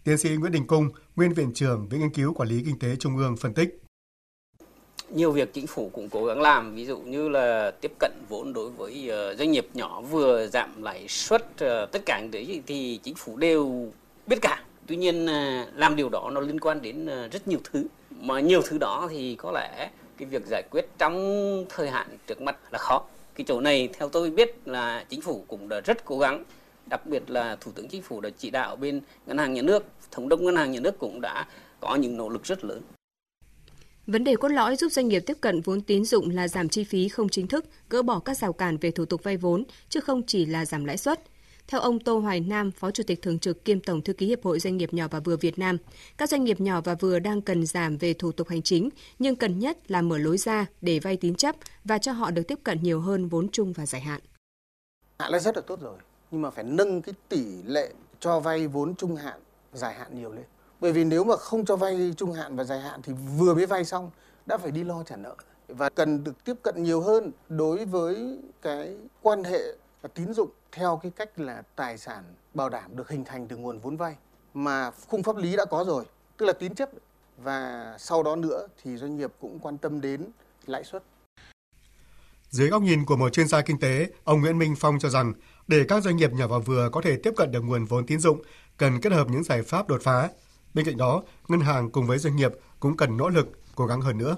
Tiến 0.03 0.17
sĩ 0.17 0.29
Nguyễn 0.29 0.51
Đình 0.51 0.67
Cung, 0.67 0.89
nguyên 1.15 1.33
viện 1.33 1.53
trưởng 1.53 1.87
Viện 1.89 1.99
Nghiên 1.99 2.09
cứu 2.09 2.33
Quản 2.33 2.49
lý 2.49 2.63
Kinh 2.65 2.79
tế 2.79 2.95
Trung 2.95 3.17
ương 3.17 3.37
phân 3.37 3.53
tích. 3.53 3.83
Nhiều 5.09 5.31
việc 5.31 5.53
chính 5.53 5.67
phủ 5.67 5.89
cũng 5.93 6.09
cố 6.09 6.25
gắng 6.25 6.41
làm 6.41 6.75
ví 6.75 6.85
dụ 6.85 6.97
như 6.97 7.29
là 7.29 7.71
tiếp 7.81 7.91
cận 7.99 8.11
vốn 8.29 8.53
đối 8.53 8.69
với 8.69 9.09
ờ, 9.09 9.35
doanh 9.35 9.51
nghiệp 9.51 9.67
nhỏ 9.73 10.01
vừa 10.01 10.47
giảm 10.47 10.83
lãi 10.83 11.07
suất 11.07 11.45
ờ, 11.57 11.85
tất 11.85 12.05
cả 12.05 12.19
những 12.19 12.31
đấy 12.31 12.61
thì 12.67 12.99
chính 13.03 13.15
phủ 13.15 13.37
đều 13.37 13.91
biết 14.27 14.41
cả. 14.41 14.63
Tuy 14.87 14.95
nhiên 14.95 15.25
ờ, 15.25 15.65
làm 15.75 15.95
điều 15.95 16.09
đó 16.09 16.29
nó 16.33 16.41
liên 16.41 16.59
quan 16.59 16.81
đến 16.81 17.05
rất 17.05 17.47
nhiều 17.47 17.59
thứ. 17.63 17.85
Mà 18.21 18.39
nhiều 18.39 18.61
thứ 18.65 18.77
đó 18.77 19.07
thì 19.09 19.35
có 19.35 19.51
lẽ 19.51 19.89
cái 20.17 20.27
việc 20.27 20.43
giải 20.45 20.63
quyết 20.71 20.85
trong 20.97 21.15
thời 21.69 21.89
hạn 21.89 22.17
trước 22.27 22.41
mắt 22.41 22.57
là 22.71 22.79
khó 22.79 23.03
cái 23.37 23.45
chỗ 23.47 23.61
này 23.61 23.89
theo 23.97 24.09
tôi 24.09 24.29
biết 24.31 24.55
là 24.65 25.05
chính 25.09 25.21
phủ 25.21 25.45
cũng 25.47 25.69
đã 25.69 25.81
rất 25.85 26.05
cố 26.05 26.19
gắng 26.19 26.43
đặc 26.85 27.05
biệt 27.05 27.29
là 27.29 27.55
thủ 27.61 27.71
tướng 27.71 27.87
chính 27.87 28.01
phủ 28.01 28.21
đã 28.21 28.29
chỉ 28.37 28.49
đạo 28.49 28.75
bên 28.75 29.01
ngân 29.27 29.37
hàng 29.37 29.53
nhà 29.53 29.61
nước 29.61 29.83
thống 30.11 30.29
đốc 30.29 30.41
ngân 30.41 30.55
hàng 30.55 30.71
nhà 30.71 30.79
nước 30.79 30.99
cũng 30.99 31.21
đã 31.21 31.47
có 31.79 31.95
những 31.95 32.17
nỗ 32.17 32.29
lực 32.29 32.43
rất 32.43 32.63
lớn 32.63 32.81
Vấn 34.07 34.23
đề 34.23 34.35
cốt 34.35 34.47
lõi 34.47 34.75
giúp 34.75 34.91
doanh 34.91 35.07
nghiệp 35.07 35.19
tiếp 35.19 35.37
cận 35.41 35.61
vốn 35.61 35.81
tín 35.81 36.05
dụng 36.05 36.29
là 36.29 36.47
giảm 36.47 36.69
chi 36.69 36.83
phí 36.83 37.09
không 37.09 37.29
chính 37.29 37.47
thức, 37.47 37.65
gỡ 37.89 38.01
bỏ 38.01 38.19
các 38.19 38.37
rào 38.37 38.53
cản 38.53 38.77
về 38.77 38.91
thủ 38.91 39.05
tục 39.05 39.23
vay 39.23 39.37
vốn, 39.37 39.63
chứ 39.89 39.99
không 39.99 40.23
chỉ 40.23 40.45
là 40.45 40.65
giảm 40.65 40.85
lãi 40.85 40.97
suất. 40.97 41.21
Theo 41.67 41.81
ông 41.81 41.99
Tô 41.99 42.19
Hoài 42.19 42.39
Nam, 42.39 42.71
Phó 42.71 42.91
Chủ 42.91 43.03
tịch 43.07 43.21
Thường 43.21 43.39
trực 43.39 43.65
kiêm 43.65 43.79
Tổng 43.79 44.01
Thư 44.01 44.13
ký 44.13 44.27
Hiệp 44.27 44.43
hội 44.43 44.59
Doanh 44.59 44.77
nghiệp 44.77 44.93
nhỏ 44.93 45.07
và 45.11 45.19
vừa 45.19 45.37
Việt 45.37 45.59
Nam, 45.59 45.77
các 46.17 46.29
doanh 46.29 46.43
nghiệp 46.43 46.61
nhỏ 46.61 46.81
và 46.81 46.95
vừa 46.95 47.19
đang 47.19 47.41
cần 47.41 47.65
giảm 47.65 47.97
về 47.97 48.13
thủ 48.13 48.31
tục 48.31 48.47
hành 48.47 48.61
chính, 48.61 48.89
nhưng 49.19 49.35
cần 49.35 49.59
nhất 49.59 49.91
là 49.91 50.01
mở 50.01 50.17
lối 50.17 50.37
ra 50.37 50.65
để 50.81 50.99
vay 50.99 51.17
tín 51.17 51.35
chấp 51.35 51.55
và 51.85 51.97
cho 51.97 52.11
họ 52.11 52.31
được 52.31 52.43
tiếp 52.47 52.59
cận 52.63 52.83
nhiều 52.83 52.99
hơn 52.99 53.27
vốn 53.27 53.49
chung 53.51 53.73
và 53.73 53.85
dài 53.85 54.01
hạn. 54.01 54.21
Hạn 55.19 55.31
là 55.31 55.39
rất 55.39 55.55
là 55.55 55.61
tốt 55.61 55.81
rồi, 55.81 55.97
nhưng 56.31 56.41
mà 56.41 56.49
phải 56.49 56.63
nâng 56.63 57.01
cái 57.01 57.15
tỷ 57.29 57.43
lệ 57.65 57.93
cho 58.19 58.39
vay 58.39 58.67
vốn 58.67 58.95
trung 58.95 59.15
hạn, 59.15 59.39
dài 59.73 59.93
hạn 59.93 60.19
nhiều 60.19 60.31
lên. 60.31 60.45
Bởi 60.79 60.91
vì 60.91 61.03
nếu 61.03 61.23
mà 61.23 61.35
không 61.35 61.65
cho 61.65 61.75
vay 61.75 62.13
trung 62.17 62.33
hạn 62.33 62.55
và 62.55 62.63
dài 62.63 62.79
hạn 62.79 63.01
thì 63.03 63.13
vừa 63.37 63.53
mới 63.53 63.65
vay 63.65 63.85
xong 63.85 64.11
đã 64.45 64.57
phải 64.57 64.71
đi 64.71 64.83
lo 64.83 65.03
trả 65.03 65.15
nợ 65.15 65.35
và 65.67 65.89
cần 65.89 66.23
được 66.23 66.43
tiếp 66.43 66.53
cận 66.61 66.83
nhiều 66.83 67.01
hơn 67.01 67.31
đối 67.49 67.85
với 67.85 68.39
cái 68.61 68.95
quan 69.21 69.43
hệ 69.43 69.59
tín 70.13 70.33
dụng 70.33 70.49
theo 70.71 70.99
cái 71.03 71.11
cách 71.15 71.39
là 71.39 71.63
tài 71.75 71.97
sản 71.97 72.23
bảo 72.53 72.69
đảm 72.69 72.95
được 72.95 73.09
hình 73.09 73.25
thành 73.25 73.47
từ 73.47 73.57
nguồn 73.57 73.79
vốn 73.79 73.97
vay 73.97 74.15
mà 74.53 74.91
khung 75.07 75.23
pháp 75.23 75.35
lý 75.35 75.55
đã 75.55 75.65
có 75.65 75.83
rồi, 75.83 76.05
tức 76.37 76.45
là 76.45 76.53
tín 76.53 76.75
chấp 76.75 76.89
và 77.37 77.95
sau 77.99 78.23
đó 78.23 78.35
nữa 78.35 78.67
thì 78.83 78.97
doanh 78.97 79.17
nghiệp 79.17 79.31
cũng 79.39 79.59
quan 79.59 79.77
tâm 79.77 80.01
đến 80.01 80.27
lãi 80.65 80.83
suất. 80.83 81.03
Dưới 82.49 82.69
góc 82.69 82.81
nhìn 82.81 83.05
của 83.05 83.15
một 83.15 83.29
chuyên 83.29 83.47
gia 83.47 83.61
kinh 83.61 83.79
tế, 83.79 84.07
ông 84.23 84.41
Nguyễn 84.41 84.57
Minh 84.57 84.75
Phong 84.79 84.99
cho 84.99 85.09
rằng 85.09 85.33
để 85.67 85.85
các 85.87 86.03
doanh 86.03 86.17
nghiệp 86.17 86.31
nhỏ 86.33 86.47
và 86.47 86.57
vừa 86.57 86.89
có 86.89 87.01
thể 87.01 87.17
tiếp 87.23 87.33
cận 87.37 87.51
được 87.51 87.61
nguồn 87.61 87.85
vốn 87.85 88.05
tín 88.05 88.19
dụng, 88.19 88.41
cần 88.77 89.01
kết 89.01 89.11
hợp 89.11 89.27
những 89.29 89.43
giải 89.43 89.61
pháp 89.61 89.87
đột 89.87 90.01
phá. 90.03 90.29
Bên 90.73 90.85
cạnh 90.85 90.97
đó, 90.97 91.23
ngân 91.47 91.59
hàng 91.59 91.91
cùng 91.91 92.07
với 92.07 92.17
doanh 92.17 92.35
nghiệp 92.35 92.51
cũng 92.79 92.97
cần 92.97 93.17
nỗ 93.17 93.29
lực, 93.29 93.47
cố 93.75 93.85
gắng 93.85 94.01
hơn 94.01 94.17
nữa 94.17 94.35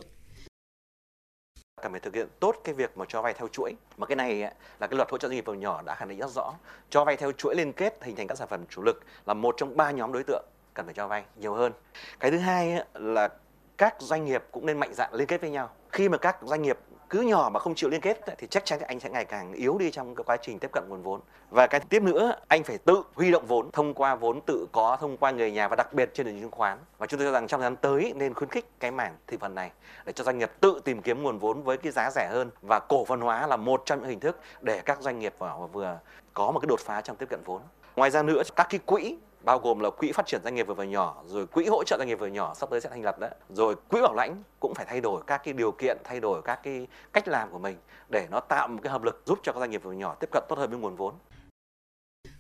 cần 1.82 1.92
phải 1.92 2.00
thực 2.00 2.16
hiện 2.16 2.28
tốt 2.40 2.56
cái 2.64 2.76
việc 2.76 2.98
mà 2.98 3.06
cho 3.08 3.22
vay 3.22 3.34
theo 3.34 3.48
chuỗi. 3.48 3.74
Mà 3.98 4.06
cái 4.08 4.16
này 4.16 4.42
là 4.80 4.88
cái 4.88 4.98
luật 4.98 5.12
hỗ 5.12 5.18
trợ 5.18 5.28
doanh 5.28 5.36
nghiệp 5.36 5.46
vừa 5.46 5.54
nhỏ 5.54 5.82
đã 5.86 5.96
khẳng 5.96 6.10
định 6.10 6.20
rất 6.20 6.30
rõ. 6.36 6.54
Cho 6.90 7.06
vay 7.06 7.18
theo 7.18 7.32
chuỗi 7.32 7.56
liên 7.56 7.74
kết, 7.74 7.98
hình 8.02 8.16
thành 8.16 8.28
các 8.28 8.38
sản 8.38 8.48
phẩm 8.48 8.66
chủ 8.70 8.82
lực 8.82 9.04
là 9.26 9.34
một 9.34 9.56
trong 9.58 9.78
ba 9.78 9.92
nhóm 9.92 10.14
đối 10.14 10.24
tượng 10.24 10.46
cần 10.74 10.86
phải 10.86 10.94
cho 10.94 11.08
vay 11.08 11.24
nhiều 11.36 11.54
hơn. 11.54 11.74
Cái 12.20 12.32
thứ 12.32 12.38
hai 12.38 12.84
là 12.94 13.30
các 13.78 13.96
doanh 14.00 14.26
nghiệp 14.26 14.44
cũng 14.52 14.66
nên 14.66 14.80
mạnh 14.80 14.94
dạn 14.94 15.14
liên 15.14 15.28
kết 15.28 15.42
với 15.42 15.50
nhau. 15.50 15.70
Khi 15.92 16.10
mà 16.10 16.18
các 16.18 16.38
doanh 16.44 16.62
nghiệp 16.62 16.78
cứ 17.10 17.22
nhỏ 17.22 17.50
mà 17.54 17.60
không 17.60 17.76
chịu 17.76 17.90
liên 17.90 18.02
kết, 18.02 18.22
thì 18.38 18.48
chắc 18.48 18.66
chắn 18.66 18.80
anh 18.80 19.00
sẽ 19.00 19.10
ngày 19.10 19.26
càng 19.26 19.54
yếu 19.54 19.78
đi 19.78 19.92
trong 19.92 20.16
cái 20.16 20.24
quá 20.24 20.38
trình 20.38 20.60
tiếp 20.60 20.72
cận 20.72 20.84
nguồn 20.90 21.02
vốn. 21.04 21.22
Và 21.50 21.68
cái 21.68 21.80
tiếp 21.80 22.04
nữa, 22.04 22.36
anh 22.48 22.64
phải 22.64 22.78
tự 22.78 23.04
huy 23.14 23.32
động 23.32 23.46
vốn, 23.48 23.72
thông 23.72 23.94
qua 23.94 24.16
vốn 24.16 24.42
tự 24.42 24.68
có, 24.72 24.98
thông 25.02 25.18
qua 25.18 25.32
người 25.32 25.52
nhà 25.52 25.68
và 25.68 25.76
đặc 25.76 25.94
biệt 25.94 26.10
trên 26.14 26.26
nền 26.26 26.42
chứng 26.42 26.52
khoán. 26.52 26.78
Và 26.98 27.08
chúng 27.08 27.20
tôi 27.20 27.28
cho 27.28 27.32
rằng 27.32 27.48
trong 27.48 27.62
thời 27.62 27.66
gian 27.66 27.76
tới 27.76 28.14
nên 28.16 28.34
khuyến 28.34 28.50
khích 28.50 28.80
cái 28.80 28.92
mảng 28.92 29.16
thị 29.28 29.38
phần 29.40 29.56
này 29.56 29.72
để 30.06 30.14
cho 30.14 30.24
doanh 30.24 30.38
nghiệp 30.38 30.52
tự 30.60 30.82
tìm 30.86 31.02
kiếm 31.02 31.24
nguồn 31.24 31.40
vốn 31.40 31.64
với 31.64 31.78
cái 31.78 31.92
giá 31.92 32.12
rẻ 32.12 32.28
hơn. 32.32 32.50
Và 32.62 32.80
cổ 32.80 33.06
phần 33.06 33.22
hóa 33.22 33.48
là 33.48 33.58
một 33.58 33.82
trong 33.86 34.00
những 34.00 34.10
hình 34.10 34.20
thức 34.20 34.40
để 34.62 34.82
các 34.82 35.02
doanh 35.02 35.20
nghiệp 35.20 35.34
vừa 35.72 36.00
có 36.34 36.52
một 36.52 36.60
cái 36.60 36.68
đột 36.68 36.80
phá 36.80 37.02
trong 37.02 37.16
tiếp 37.16 37.30
cận 37.30 37.40
vốn. 37.46 37.62
Ngoài 37.96 38.12
ra 38.12 38.24
nữa, 38.24 38.42
các 38.56 38.68
cái 38.70 38.80
quỹ 38.86 39.18
bao 39.44 39.60
gồm 39.60 39.80
là 39.80 39.90
quỹ 39.90 40.12
phát 40.12 40.26
triển 40.28 40.42
doanh 40.44 40.56
nghiệp 40.56 40.68
vừa 40.68 40.74
và 40.74 40.86
nhỏ 40.86 41.24
rồi 41.28 41.48
quỹ 41.48 41.66
hỗ 41.66 41.84
trợ 41.84 41.98
doanh 41.98 42.08
nghiệp 42.08 42.20
vừa 42.20 42.28
nhỏ 42.28 42.54
sắp 42.54 42.70
tới 42.70 42.82
sẽ 42.82 42.90
thành 42.90 43.04
lập 43.04 43.20
đấy. 43.20 43.32
Rồi 43.50 43.76
quỹ 43.90 44.02
bảo 44.02 44.14
lãnh 44.16 44.44
cũng 44.60 44.74
phải 44.74 44.86
thay 44.90 45.02
đổi 45.02 45.22
các 45.28 45.42
cái 45.44 45.54
điều 45.54 45.72
kiện 45.72 45.98
thay 46.04 46.20
đổi 46.20 46.42
các 46.42 46.60
cái 46.64 46.88
cách 47.14 47.28
làm 47.28 47.52
của 47.52 47.60
mình 47.60 47.78
để 48.10 48.28
nó 48.32 48.40
tạo 48.40 48.68
một 48.68 48.80
cái 48.84 48.92
hợp 48.92 49.04
lực 49.04 49.22
giúp 49.26 49.40
cho 49.44 49.54
các 49.54 49.60
doanh 49.60 49.72
nghiệp 49.72 49.84
vừa 49.84 49.90
và 49.92 49.96
nhỏ 49.96 50.16
tiếp 50.20 50.30
cận 50.32 50.44
tốt 50.50 50.58
hơn 50.58 50.70
với 50.70 50.80
nguồn 50.80 50.96
vốn. 50.96 51.14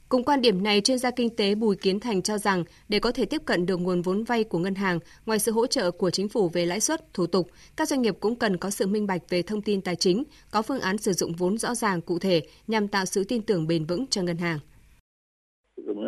Cùng 0.09 0.23
quan 0.23 0.41
điểm 0.41 0.63
này, 0.63 0.81
chuyên 0.81 0.97
gia 0.97 1.11
kinh 1.11 1.35
tế 1.35 1.55
Bùi 1.55 1.75
Kiến 1.75 1.99
Thành 1.99 2.21
cho 2.21 2.37
rằng 2.37 2.63
để 2.89 2.99
có 2.99 3.11
thể 3.11 3.25
tiếp 3.25 3.41
cận 3.45 3.65
được 3.65 3.77
nguồn 3.77 4.01
vốn 4.01 4.23
vay 4.23 4.43
của 4.43 4.57
ngân 4.57 4.75
hàng, 4.75 4.99
ngoài 5.25 5.39
sự 5.39 5.51
hỗ 5.51 5.67
trợ 5.67 5.91
của 5.91 6.09
chính 6.09 6.29
phủ 6.29 6.49
về 6.49 6.65
lãi 6.65 6.79
suất, 6.79 7.13
thủ 7.13 7.27
tục, 7.27 7.47
các 7.75 7.87
doanh 7.87 8.01
nghiệp 8.01 8.17
cũng 8.19 8.35
cần 8.35 8.57
có 8.57 8.69
sự 8.69 8.87
minh 8.87 9.07
bạch 9.07 9.21
về 9.29 9.41
thông 9.41 9.61
tin 9.61 9.81
tài 9.81 9.95
chính, 9.95 10.23
có 10.51 10.61
phương 10.61 10.79
án 10.79 10.97
sử 10.97 11.13
dụng 11.13 11.33
vốn 11.33 11.57
rõ 11.57 11.75
ràng 11.75 12.01
cụ 12.01 12.19
thể 12.19 12.41
nhằm 12.67 12.87
tạo 12.87 13.05
sự 13.05 13.23
tin 13.23 13.41
tưởng 13.41 13.67
bền 13.67 13.85
vững 13.85 14.07
cho 14.07 14.21
ngân 14.21 14.37
hàng 14.37 14.59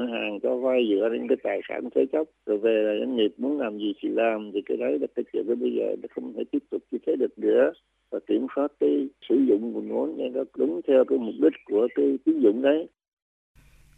ngân 0.02 0.12
hàng 0.12 0.40
cho 0.44 0.56
vay 0.56 0.82
dựa 0.90 1.10
trên 1.12 1.28
cái 1.28 1.38
tài 1.44 1.60
sản 1.70 1.90
thế 1.96 2.06
chấp 2.12 2.24
rồi 2.46 2.58
về 2.58 2.84
là 2.86 2.94
doanh 3.00 3.16
nghiệp 3.16 3.34
muốn 3.38 3.60
làm 3.60 3.78
gì 3.78 3.94
thì 4.02 4.10
làm 4.10 4.52
thì 4.54 4.62
cái 4.66 4.78
đấy 4.78 5.00
là 5.02 5.08
cái 5.16 5.26
chuyện 5.34 5.48
đó 5.48 5.56
bây 5.56 5.72
giờ 5.76 5.96
nó 6.02 6.08
không 6.16 6.34
thể 6.38 6.44
tiếp 6.52 6.64
tục 6.72 6.82
như 6.92 6.98
thế 7.08 7.16
được 7.16 7.40
nữa 7.40 7.72
và 8.12 8.20
kiểm 8.28 8.48
soát 8.56 8.68
cái 8.80 9.08
sử 9.30 9.36
dụng 9.50 9.72
nguồn 9.72 9.90
vốn 9.90 10.16
cho 10.18 10.24
nó 10.34 10.44
đúng 10.58 10.82
theo 10.88 11.06
cái 11.06 11.18
mục 11.18 11.36
đích 11.42 11.54
của 11.66 11.88
cái 11.96 12.18
tín 12.26 12.40
dụng 12.42 12.62
đấy 12.62 12.88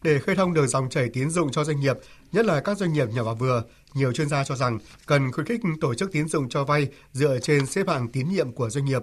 để 0.04 0.20
khơi 0.20 0.36
thông 0.36 0.54
được 0.54 0.68
dòng 0.68 0.90
chảy 0.90 1.10
tín 1.14 1.30
dụng 1.30 1.52
cho 1.52 1.64
doanh 1.64 1.80
nghiệp, 1.80 1.98
nhất 2.32 2.46
là 2.46 2.60
các 2.60 2.78
doanh 2.78 2.94
nghiệp 2.94 3.08
nhỏ 3.14 3.24
và 3.24 3.34
vừa, 3.34 3.64
nhiều 3.94 4.12
chuyên 4.12 4.28
gia 4.28 4.44
cho 4.44 4.56
rằng 4.56 4.80
cần 5.06 5.32
khuyến 5.32 5.46
khích 5.46 5.62
tổ 5.82 5.94
chức 5.94 6.12
tín 6.12 6.28
dụng 6.28 6.50
cho 6.50 6.64
vay 6.64 6.88
dựa 7.12 7.40
trên 7.40 7.66
xếp 7.66 7.88
hạng 7.88 8.08
tín 8.08 8.30
nhiệm 8.30 8.52
của 8.52 8.70
doanh 8.70 8.86
nghiệp. 8.86 9.02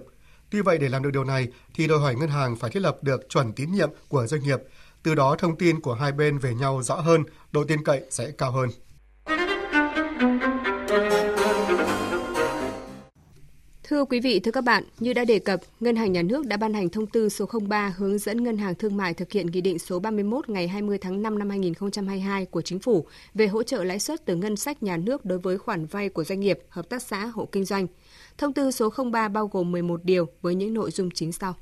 Tuy 0.51 0.61
vậy 0.61 0.77
để 0.77 0.89
làm 0.89 1.03
được 1.03 1.09
điều 1.13 1.23
này 1.23 1.47
thì 1.75 1.87
đòi 1.87 1.99
hỏi 1.99 2.15
ngân 2.15 2.29
hàng 2.29 2.55
phải 2.55 2.69
thiết 2.69 2.79
lập 2.79 2.97
được 3.01 3.29
chuẩn 3.29 3.53
tín 3.53 3.71
nhiệm 3.71 3.89
của 4.07 4.27
doanh 4.27 4.41
nghiệp, 4.43 4.59
từ 5.03 5.15
đó 5.15 5.35
thông 5.39 5.55
tin 5.55 5.81
của 5.81 5.93
hai 5.93 6.11
bên 6.11 6.37
về 6.37 6.53
nhau 6.53 6.81
rõ 6.83 6.95
hơn, 6.95 7.23
độ 7.51 7.63
tin 7.63 7.83
cậy 7.83 8.01
sẽ 8.09 8.31
cao 8.31 8.51
hơn. 8.51 8.69
Thưa 13.91 14.05
quý 14.05 14.19
vị, 14.19 14.39
thưa 14.39 14.51
các 14.51 14.63
bạn, 14.63 14.83
như 14.99 15.13
đã 15.13 15.25
đề 15.25 15.39
cập, 15.39 15.59
Ngân 15.79 15.95
hàng 15.95 16.11
Nhà 16.11 16.21
nước 16.21 16.45
đã 16.45 16.57
ban 16.57 16.73
hành 16.73 16.89
thông 16.89 17.07
tư 17.07 17.29
số 17.29 17.45
03 17.67 17.93
hướng 17.97 18.17
dẫn 18.17 18.43
Ngân 18.43 18.57
hàng 18.57 18.75
Thương 18.75 18.97
mại 18.97 19.13
thực 19.13 19.31
hiện 19.31 19.45
Nghị 19.45 19.61
định 19.61 19.79
số 19.79 19.99
31 19.99 20.49
ngày 20.49 20.67
20 20.67 20.97
tháng 20.97 21.21
5 21.21 21.39
năm 21.39 21.49
2022 21.49 22.45
của 22.45 22.61
Chính 22.61 22.79
phủ 22.79 23.07
về 23.33 23.47
hỗ 23.47 23.63
trợ 23.63 23.83
lãi 23.83 23.99
suất 23.99 24.25
từ 24.25 24.35
ngân 24.35 24.55
sách 24.55 24.83
nhà 24.83 24.97
nước 24.97 25.25
đối 25.25 25.39
với 25.39 25.57
khoản 25.57 25.85
vay 25.85 26.09
của 26.09 26.23
doanh 26.23 26.39
nghiệp, 26.39 26.59
hợp 26.69 26.89
tác 26.89 27.01
xã, 27.01 27.25
hộ 27.25 27.49
kinh 27.51 27.65
doanh. 27.65 27.87
Thông 28.37 28.53
tư 28.53 28.71
số 28.71 28.89
03 29.11 29.27
bao 29.27 29.47
gồm 29.47 29.71
11 29.71 30.03
điều 30.03 30.27
với 30.41 30.55
những 30.55 30.73
nội 30.73 30.91
dung 30.91 31.11
chính 31.11 31.31
sau. 31.31 31.55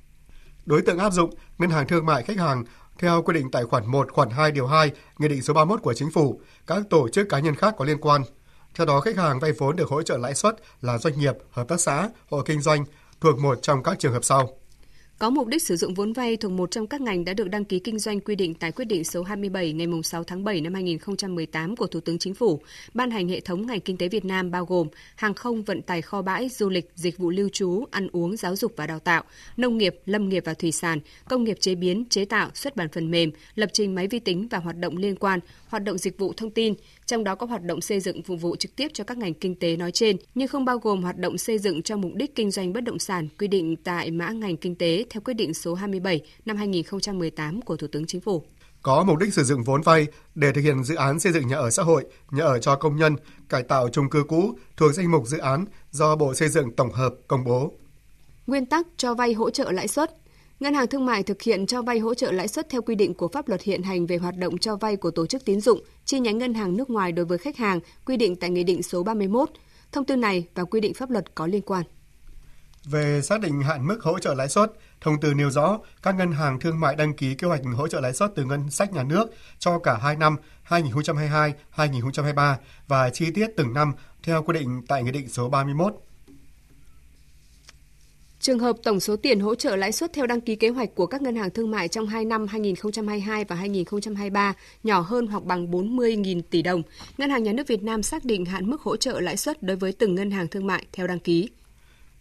Đối 0.65 0.81
tượng 0.81 0.97
áp 0.97 1.13
dụng, 1.13 1.29
Ngân 1.57 1.69
hàng 1.69 1.87
Thương 1.87 2.05
mại 2.05 2.23
khách 2.23 2.37
hàng 2.37 2.63
theo 2.99 3.21
quy 3.21 3.33
định 3.33 3.51
tại 3.51 3.63
khoản 3.65 3.87
1, 3.87 4.11
khoản 4.11 4.29
2 4.29 4.51
điều 4.51 4.67
2, 4.67 4.91
Nghị 5.17 5.27
định 5.27 5.41
số 5.41 5.53
31 5.53 5.81
của 5.81 5.93
Chính 5.93 6.11
phủ, 6.11 6.41
các 6.67 6.83
tổ 6.89 7.09
chức 7.09 7.29
cá 7.29 7.39
nhân 7.39 7.55
khác 7.55 7.73
có 7.77 7.85
liên 7.85 7.97
quan– 8.01 8.23
theo 8.75 8.85
đó, 8.85 8.99
khách 8.99 9.17
hàng 9.17 9.39
vay 9.39 9.51
vốn 9.51 9.75
được 9.75 9.89
hỗ 9.89 10.01
trợ 10.01 10.17
lãi 10.17 10.35
suất 10.35 10.55
là 10.81 10.97
doanh 10.97 11.19
nghiệp, 11.19 11.33
hợp 11.51 11.67
tác 11.67 11.79
xã, 11.79 12.09
hộ 12.29 12.41
kinh 12.41 12.61
doanh 12.61 12.85
thuộc 13.21 13.39
một 13.39 13.59
trong 13.61 13.83
các 13.83 13.99
trường 13.99 14.13
hợp 14.13 14.23
sau 14.23 14.58
có 15.19 15.29
mục 15.29 15.47
đích 15.47 15.63
sử 15.63 15.75
dụng 15.75 15.93
vốn 15.93 16.13
vay 16.13 16.37
thuộc 16.37 16.51
một 16.51 16.71
trong 16.71 16.87
các 16.87 17.01
ngành 17.01 17.25
đã 17.25 17.33
được 17.33 17.49
đăng 17.49 17.65
ký 17.65 17.79
kinh 17.79 17.99
doanh 17.99 18.19
quy 18.19 18.35
định 18.35 18.53
tại 18.53 18.71
quyết 18.71 18.85
định 18.85 19.03
số 19.03 19.23
27 19.23 19.73
ngày 19.73 19.87
6 20.03 20.23
tháng 20.23 20.43
7 20.43 20.61
năm 20.61 20.73
2018 20.73 21.75
của 21.75 21.87
Thủ 21.87 21.99
tướng 21.99 22.19
Chính 22.19 22.33
phủ, 22.33 22.61
ban 22.93 23.11
hành 23.11 23.27
hệ 23.27 23.39
thống 23.39 23.67
ngành 23.67 23.81
kinh 23.81 23.97
tế 23.97 24.07
Việt 24.07 24.25
Nam 24.25 24.51
bao 24.51 24.65
gồm 24.65 24.87
hàng 25.15 25.33
không, 25.33 25.63
vận 25.63 25.81
tải 25.81 26.01
kho 26.01 26.21
bãi, 26.21 26.49
du 26.49 26.69
lịch, 26.69 26.91
dịch 26.95 27.17
vụ 27.17 27.29
lưu 27.29 27.49
trú, 27.49 27.85
ăn 27.91 28.07
uống, 28.11 28.37
giáo 28.37 28.55
dục 28.55 28.73
và 28.75 28.87
đào 28.87 28.99
tạo, 28.99 29.23
nông 29.57 29.77
nghiệp, 29.77 29.95
lâm 30.05 30.29
nghiệp 30.29 30.43
và 30.45 30.53
thủy 30.53 30.71
sản, 30.71 30.99
công 31.29 31.43
nghiệp 31.43 31.57
chế 31.59 31.75
biến, 31.75 32.05
chế 32.09 32.25
tạo, 32.25 32.49
xuất 32.53 32.75
bản 32.75 32.87
phần 32.89 33.11
mềm, 33.11 33.31
lập 33.55 33.69
trình 33.73 33.95
máy 33.95 34.07
vi 34.07 34.19
tính 34.19 34.47
và 34.47 34.57
hoạt 34.57 34.77
động 34.77 34.97
liên 34.97 35.15
quan, 35.15 35.39
hoạt 35.67 35.83
động 35.83 35.97
dịch 35.97 36.17
vụ 36.17 36.33
thông 36.37 36.51
tin, 36.51 36.73
trong 37.09 37.23
đó 37.23 37.35
có 37.35 37.45
hoạt 37.45 37.63
động 37.63 37.81
xây 37.81 37.99
dựng 37.99 38.23
phục 38.23 38.41
vụ 38.41 38.55
trực 38.55 38.75
tiếp 38.75 38.87
cho 38.93 39.03
các 39.03 39.17
ngành 39.17 39.33
kinh 39.33 39.55
tế 39.55 39.77
nói 39.77 39.91
trên, 39.91 40.17
nhưng 40.35 40.47
không 40.47 40.65
bao 40.65 40.77
gồm 40.77 41.03
hoạt 41.03 41.17
động 41.17 41.37
xây 41.37 41.59
dựng 41.59 41.81
cho 41.81 41.97
mục 41.97 42.11
đích 42.15 42.35
kinh 42.35 42.51
doanh 42.51 42.73
bất 42.73 42.83
động 42.83 42.99
sản 42.99 43.27
quy 43.39 43.47
định 43.47 43.75
tại 43.83 44.11
mã 44.11 44.29
ngành 44.29 44.57
kinh 44.57 44.75
tế 44.75 45.05
theo 45.09 45.21
quyết 45.21 45.33
định 45.33 45.53
số 45.53 45.73
27 45.73 46.21
năm 46.45 46.57
2018 46.57 47.61
của 47.61 47.77
Thủ 47.77 47.87
tướng 47.91 48.05
Chính 48.05 48.21
phủ. 48.21 48.43
Có 48.81 49.03
mục 49.03 49.17
đích 49.17 49.33
sử 49.33 49.43
dụng 49.43 49.63
vốn 49.63 49.81
vay 49.81 50.07
để 50.35 50.51
thực 50.51 50.61
hiện 50.61 50.83
dự 50.83 50.95
án 50.95 51.19
xây 51.19 51.31
dựng 51.31 51.47
nhà 51.47 51.55
ở 51.55 51.69
xã 51.69 51.83
hội, 51.83 52.05
nhà 52.31 52.43
ở 52.43 52.59
cho 52.59 52.75
công 52.75 52.95
nhân, 52.95 53.15
cải 53.49 53.63
tạo 53.63 53.89
chung 53.89 54.09
cư 54.09 54.23
cũ 54.27 54.53
thuộc 54.77 54.93
danh 54.93 55.11
mục 55.11 55.27
dự 55.27 55.37
án 55.37 55.65
do 55.91 56.15
Bộ 56.15 56.33
Xây 56.33 56.49
dựng 56.49 56.75
tổng 56.75 56.91
hợp 56.91 57.13
công 57.27 57.43
bố. 57.43 57.71
Nguyên 58.47 58.65
tắc 58.65 58.87
cho 58.97 59.13
vay 59.13 59.33
hỗ 59.33 59.49
trợ 59.49 59.71
lãi 59.71 59.87
suất 59.87 60.18
Ngân 60.59 60.73
hàng 60.73 60.87
Thương 60.87 61.05
mại 61.05 61.23
thực 61.23 61.41
hiện 61.41 61.65
cho 61.65 61.81
vay 61.81 61.99
hỗ 61.99 62.13
trợ 62.13 62.31
lãi 62.31 62.47
suất 62.47 62.69
theo 62.69 62.81
quy 62.81 62.95
định 62.95 63.13
của 63.13 63.27
pháp 63.27 63.47
luật 63.47 63.61
hiện 63.61 63.83
hành 63.83 64.05
về 64.05 64.17
hoạt 64.17 64.37
động 64.37 64.57
cho 64.57 64.75
vay 64.75 64.95
của 64.95 65.11
tổ 65.11 65.27
chức 65.27 65.45
tín 65.45 65.61
dụng, 65.61 65.79
chi 66.05 66.19
nhánh 66.19 66.37
ngân 66.37 66.53
hàng 66.53 66.77
nước 66.77 66.89
ngoài 66.89 67.11
đối 67.11 67.25
với 67.25 67.37
khách 67.37 67.57
hàng, 67.57 67.79
quy 68.05 68.17
định 68.17 68.35
tại 68.35 68.49
Nghị 68.49 68.63
định 68.63 68.83
số 68.83 69.03
31. 69.03 69.49
Thông 69.91 70.05
tư 70.05 70.15
này 70.15 70.47
và 70.55 70.63
quy 70.63 70.81
định 70.81 70.93
pháp 70.93 71.09
luật 71.09 71.35
có 71.35 71.47
liên 71.47 71.61
quan. 71.61 71.83
Về 72.85 73.21
xác 73.21 73.41
định 73.41 73.61
hạn 73.61 73.87
mức 73.87 74.03
hỗ 74.03 74.19
trợ 74.19 74.33
lãi 74.33 74.49
suất, 74.49 74.71
thông 75.01 75.19
tư 75.19 75.33
nêu 75.33 75.49
rõ 75.49 75.79
các 76.03 76.15
ngân 76.15 76.31
hàng 76.31 76.59
thương 76.59 76.79
mại 76.79 76.95
đăng 76.95 77.13
ký 77.13 77.35
kế 77.35 77.47
hoạch 77.47 77.61
hỗ 77.75 77.87
trợ 77.87 77.99
lãi 77.99 78.13
suất 78.13 78.31
từ 78.35 78.45
ngân 78.45 78.69
sách 78.69 78.93
nhà 78.93 79.03
nước 79.03 79.25
cho 79.59 79.79
cả 79.79 79.97
hai 80.01 80.15
năm 80.15 80.35
2022-2023 80.69 82.55
và 82.87 83.09
chi 83.09 83.31
tiết 83.31 83.47
từng 83.57 83.73
năm 83.73 83.93
theo 84.23 84.43
quy 84.43 84.53
định 84.59 84.81
tại 84.87 85.03
Nghị 85.03 85.11
định 85.11 85.29
số 85.29 85.49
31. 85.49 85.93
Trường 88.39 88.59
hợp 88.59 88.75
tổng 88.83 88.99
số 88.99 89.15
tiền 89.15 89.39
hỗ 89.39 89.55
trợ 89.55 89.75
lãi 89.75 89.91
suất 89.91 90.13
theo 90.13 90.27
đăng 90.27 90.41
ký 90.41 90.55
kế 90.55 90.69
hoạch 90.69 90.95
của 90.95 91.05
các 91.05 91.21
ngân 91.21 91.35
hàng 91.35 91.49
thương 91.49 91.71
mại 91.71 91.87
trong 91.87 92.07
2 92.07 92.25
năm 92.25 92.47
2022 92.47 93.45
và 93.45 93.55
2023 93.55 94.53
nhỏ 94.83 94.99
hơn 94.99 95.27
hoặc 95.27 95.43
bằng 95.43 95.71
40.000 95.71 96.41
tỷ 96.49 96.61
đồng, 96.61 96.81
Ngân 97.17 97.29
hàng 97.29 97.43
Nhà 97.43 97.53
nước 97.53 97.67
Việt 97.67 97.83
Nam 97.83 98.03
xác 98.03 98.25
định 98.25 98.45
hạn 98.45 98.69
mức 98.69 98.81
hỗ 98.81 98.95
trợ 98.97 99.19
lãi 99.19 99.37
suất 99.37 99.63
đối 99.63 99.77
với 99.77 99.91
từng 99.91 100.15
ngân 100.15 100.31
hàng 100.31 100.47
thương 100.47 100.67
mại 100.67 100.85
theo 100.93 101.07
đăng 101.07 101.19
ký. 101.19 101.49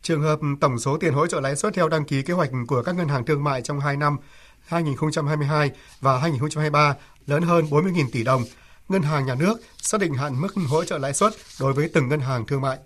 Trường 0.02 0.22
hợp 0.22 0.38
tổng 0.60 0.78
số 0.78 0.96
tiền 0.96 1.14
hỗ 1.14 1.26
trợ 1.26 1.40
lãi 1.40 1.56
suất 1.56 1.75
theo 1.75 1.88
đăng 1.88 2.04
ký 2.04 2.22
kế 2.22 2.34
hoạch 2.34 2.50
của 2.66 2.82
các 2.82 2.94
ngân 2.94 3.08
hàng 3.08 3.25
thương 3.25 3.44
mại 3.44 3.62
trong 3.62 3.80
2 3.80 3.96
năm 3.96 4.16
2022 4.60 5.70
và 6.00 6.18
2023 6.18 6.96
lớn 7.26 7.42
hơn 7.42 7.64
40.000 7.70 8.04
tỷ 8.12 8.25
đồng, 8.25 8.42
Ngân 8.88 9.02
hàng 9.02 9.26
Nhà 9.26 9.34
nước 9.34 9.60
xác 9.76 10.00
định 10.00 10.14
hạn 10.14 10.40
mức 10.40 10.54
hỗ 10.68 10.84
trợ 10.84 10.98
lãi 10.98 11.14
suất 11.14 11.32
đối 11.60 11.72
với 11.72 11.88
từng 11.88 12.08
ngân 12.08 12.20
hàng 12.20 12.46
thương 12.46 12.60
mại. 12.60 12.78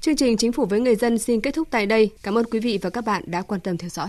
Chương 0.00 0.16
trình 0.16 0.36
Chính 0.36 0.52
phủ 0.52 0.66
với 0.66 0.80
người 0.80 0.96
dân 0.96 1.18
xin 1.18 1.40
kết 1.40 1.54
thúc 1.54 1.68
tại 1.70 1.86
đây. 1.86 2.10
Cảm 2.22 2.38
ơn 2.38 2.44
quý 2.44 2.60
vị 2.60 2.78
và 2.82 2.90
các 2.90 3.04
bạn 3.04 3.22
đã 3.26 3.42
quan 3.42 3.60
tâm 3.60 3.78
theo 3.78 3.90
dõi. 3.90 4.08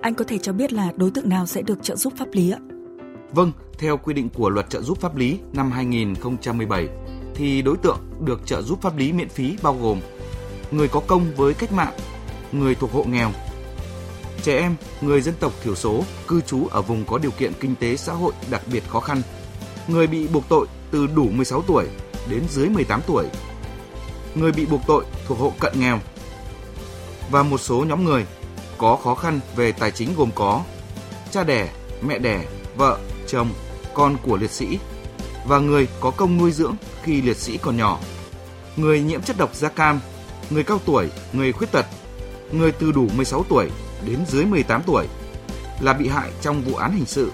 Anh 0.00 0.14
có 0.14 0.24
thể 0.24 0.38
cho 0.38 0.52
biết 0.52 0.72
là 0.72 0.92
đối 0.96 1.10
tượng 1.10 1.28
nào 1.28 1.46
sẽ 1.46 1.62
được 1.62 1.82
trợ 1.82 1.96
giúp 1.96 2.12
pháp 2.16 2.28
lý 2.32 2.50
ạ? 2.50 2.58
Vâng, 3.30 3.52
theo 3.78 3.96
quy 3.96 4.14
định 4.14 4.28
của 4.28 4.48
Luật 4.50 4.70
trợ 4.70 4.82
giúp 4.82 5.00
pháp 5.00 5.16
lý 5.16 5.38
năm 5.52 5.70
2017 5.70 6.88
thì 7.34 7.62
đối 7.62 7.76
tượng 7.76 7.98
được 8.20 8.46
trợ 8.46 8.62
giúp 8.62 8.82
pháp 8.82 8.96
lý 8.96 9.12
miễn 9.12 9.28
phí 9.28 9.56
bao 9.62 9.78
gồm 9.82 10.00
người 10.70 10.88
có 10.88 11.00
công 11.06 11.34
với 11.36 11.54
cách 11.54 11.72
mạng, 11.72 11.92
người 12.52 12.74
thuộc 12.74 12.92
hộ 12.92 13.04
nghèo, 13.04 13.30
trẻ 14.42 14.58
em, 14.58 14.74
người 15.00 15.20
dân 15.20 15.34
tộc 15.40 15.52
thiểu 15.62 15.74
số 15.74 16.04
cư 16.28 16.40
trú 16.40 16.66
ở 16.66 16.82
vùng 16.82 17.04
có 17.04 17.18
điều 17.18 17.30
kiện 17.30 17.52
kinh 17.60 17.74
tế 17.80 17.96
xã 17.96 18.12
hội 18.12 18.32
đặc 18.50 18.62
biệt 18.72 18.82
khó 18.88 19.00
khăn, 19.00 19.22
người 19.88 20.06
bị 20.06 20.28
buộc 20.28 20.48
tội 20.48 20.66
từ 20.90 21.06
đủ 21.06 21.28
16 21.28 21.62
tuổi 21.62 21.84
đến 22.30 22.42
dưới 22.50 22.68
18 22.68 23.00
tuổi 23.06 23.24
người 24.34 24.52
bị 24.52 24.66
buộc 24.66 24.80
tội 24.86 25.04
thuộc 25.26 25.38
hộ 25.38 25.52
cận 25.60 25.80
nghèo. 25.80 26.00
Và 27.30 27.42
một 27.42 27.58
số 27.58 27.84
nhóm 27.88 28.04
người 28.04 28.26
có 28.78 28.96
khó 28.96 29.14
khăn 29.14 29.40
về 29.56 29.72
tài 29.72 29.90
chính 29.90 30.14
gồm 30.16 30.30
có 30.34 30.62
cha 31.30 31.44
đẻ, 31.44 31.68
mẹ 32.02 32.18
đẻ, 32.18 32.44
vợ, 32.76 32.98
chồng, 33.26 33.48
con 33.94 34.16
của 34.22 34.36
liệt 34.36 34.50
sĩ 34.50 34.78
và 35.46 35.58
người 35.58 35.88
có 36.00 36.10
công 36.10 36.38
nuôi 36.38 36.52
dưỡng 36.52 36.76
khi 37.02 37.22
liệt 37.22 37.36
sĩ 37.36 37.58
còn 37.58 37.76
nhỏ, 37.76 38.00
người 38.76 39.00
nhiễm 39.00 39.22
chất 39.22 39.38
độc 39.38 39.54
da 39.54 39.68
cam, 39.68 40.00
người 40.50 40.64
cao 40.64 40.80
tuổi, 40.84 41.10
người 41.32 41.52
khuyết 41.52 41.72
tật, 41.72 41.86
người 42.52 42.72
từ 42.72 42.92
đủ 42.92 43.08
16 43.16 43.44
tuổi 43.48 43.70
đến 44.06 44.18
dưới 44.28 44.44
18 44.44 44.82
tuổi 44.86 45.06
là 45.80 45.92
bị 45.92 46.08
hại 46.08 46.30
trong 46.40 46.62
vụ 46.62 46.74
án 46.74 46.92
hình 46.92 47.06
sự, 47.06 47.32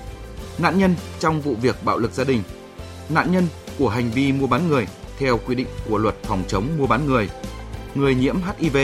nạn 0.59 0.79
nhân 0.79 0.95
trong 1.19 1.41
vụ 1.41 1.55
việc 1.63 1.85
bạo 1.85 1.99
lực 1.99 2.13
gia 2.13 2.25
đình, 2.25 2.43
nạn 3.09 3.33
nhân 3.33 3.47
của 3.79 3.89
hành 3.89 4.11
vi 4.11 4.33
mua 4.33 4.47
bán 4.47 4.69
người 4.69 4.87
theo 5.21 5.41
quy 5.47 5.55
định 5.55 5.67
của 5.89 5.99
luật 5.99 6.15
phòng 6.23 6.45
chống 6.49 6.69
mua 6.79 6.87
bán 6.87 7.07
người, 7.07 7.29
người 7.95 8.15
nhiễm 8.15 8.37
HIV. 8.59 8.77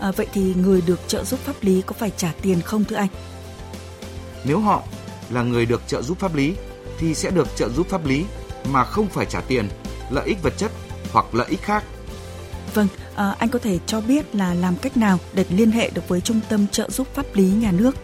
À, 0.00 0.12
vậy 0.16 0.26
thì 0.32 0.54
người 0.54 0.82
được 0.86 1.00
trợ 1.06 1.24
giúp 1.24 1.40
pháp 1.40 1.56
lý 1.60 1.82
có 1.86 1.92
phải 1.98 2.10
trả 2.16 2.32
tiền 2.42 2.60
không 2.60 2.84
thưa 2.84 2.96
anh? 2.96 3.08
Nếu 4.44 4.60
họ 4.60 4.82
là 5.30 5.42
người 5.42 5.66
được 5.66 5.82
trợ 5.86 6.02
giúp 6.02 6.18
pháp 6.18 6.34
lý 6.34 6.54
thì 6.98 7.14
sẽ 7.14 7.30
được 7.30 7.48
trợ 7.56 7.68
giúp 7.68 7.86
pháp 7.88 8.06
lý 8.06 8.24
mà 8.72 8.84
không 8.84 9.06
phải 9.08 9.26
trả 9.26 9.40
tiền, 9.40 9.68
lợi 10.10 10.26
ích 10.26 10.42
vật 10.42 10.52
chất 10.56 10.72
hoặc 11.12 11.34
lợi 11.34 11.46
ích 11.50 11.62
khác. 11.62 11.84
Vâng, 12.74 12.88
à, 13.14 13.34
anh 13.38 13.48
có 13.48 13.58
thể 13.58 13.78
cho 13.86 14.00
biết 14.00 14.34
là 14.34 14.54
làm 14.54 14.76
cách 14.76 14.96
nào 14.96 15.18
để 15.32 15.44
liên 15.50 15.70
hệ 15.70 15.90
được 15.90 16.08
với 16.08 16.20
Trung 16.20 16.40
tâm 16.48 16.66
trợ 16.66 16.90
giúp 16.90 17.06
pháp 17.14 17.26
lý 17.34 17.50
nhà 17.50 17.72
nước? 17.72 17.96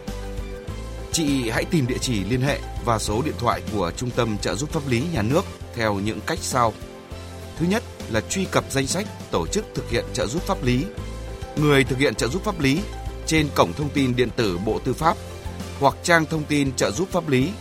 Chị 1.11 1.49
hãy 1.49 1.65
tìm 1.65 1.87
địa 1.87 1.97
chỉ 1.97 2.23
liên 2.23 2.41
hệ 2.41 2.59
và 2.85 2.99
số 2.99 3.21
điện 3.21 3.35
thoại 3.39 3.61
của 3.73 3.91
Trung 3.97 4.09
tâm 4.09 4.37
trợ 4.37 4.55
giúp 4.55 4.69
pháp 4.69 4.87
lý 4.87 5.03
nhà 5.13 5.21
nước 5.21 5.45
theo 5.75 5.93
những 5.95 6.19
cách 6.27 6.39
sau. 6.41 6.73
Thứ 7.57 7.65
nhất 7.65 7.83
là 8.11 8.21
truy 8.21 8.45
cập 8.45 8.71
danh 8.71 8.87
sách 8.87 9.07
tổ 9.31 9.47
chức 9.47 9.65
thực 9.75 9.89
hiện 9.89 10.05
trợ 10.13 10.27
giúp 10.27 10.41
pháp 10.43 10.63
lý, 10.63 10.85
người 11.55 11.83
thực 11.83 11.99
hiện 11.99 12.15
trợ 12.15 12.27
giúp 12.27 12.43
pháp 12.43 12.59
lý 12.59 12.81
trên 13.25 13.47
cổng 13.55 13.73
thông 13.73 13.89
tin 13.89 14.15
điện 14.15 14.29
tử 14.35 14.59
Bộ 14.65 14.79
Tư 14.79 14.93
pháp 14.93 15.17
hoặc 15.79 15.95
trang 16.03 16.25
thông 16.25 16.43
tin 16.43 16.71
trợ 16.75 16.91
giúp 16.91 17.09
pháp 17.11 17.29
lý 17.29 17.51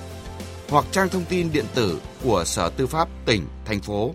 hoặc 0.69 0.85
trang 0.91 1.09
thông 1.09 1.25
tin 1.25 1.53
điện 1.53 1.65
tử 1.75 2.01
của 2.25 2.45
Sở 2.47 2.71
Tư 2.71 2.87
pháp 2.87 3.09
tỉnh, 3.27 3.47
thành 3.65 3.81
phố. 3.81 4.15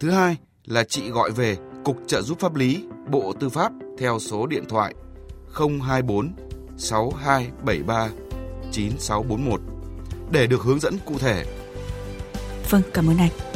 Thứ 0.00 0.10
hai 0.10 0.36
là 0.64 0.84
chị 0.84 1.10
gọi 1.10 1.30
về 1.30 1.56
Cục 1.84 1.96
trợ 2.06 2.22
giúp 2.22 2.40
pháp 2.40 2.54
lý 2.54 2.84
Bộ 3.10 3.32
Tư 3.40 3.48
pháp 3.48 3.72
theo 3.98 4.18
số 4.18 4.46
điện 4.46 4.64
thoại 4.68 4.94
024 5.54 6.32
6273 6.76 8.08
9641 8.72 9.60
để 10.30 10.46
được 10.46 10.62
hướng 10.62 10.80
dẫn 10.80 10.98
cụ 11.04 11.18
thể. 11.18 11.44
Vâng, 12.70 12.82
cảm 12.94 13.10
ơn 13.10 13.18
anh. 13.18 13.53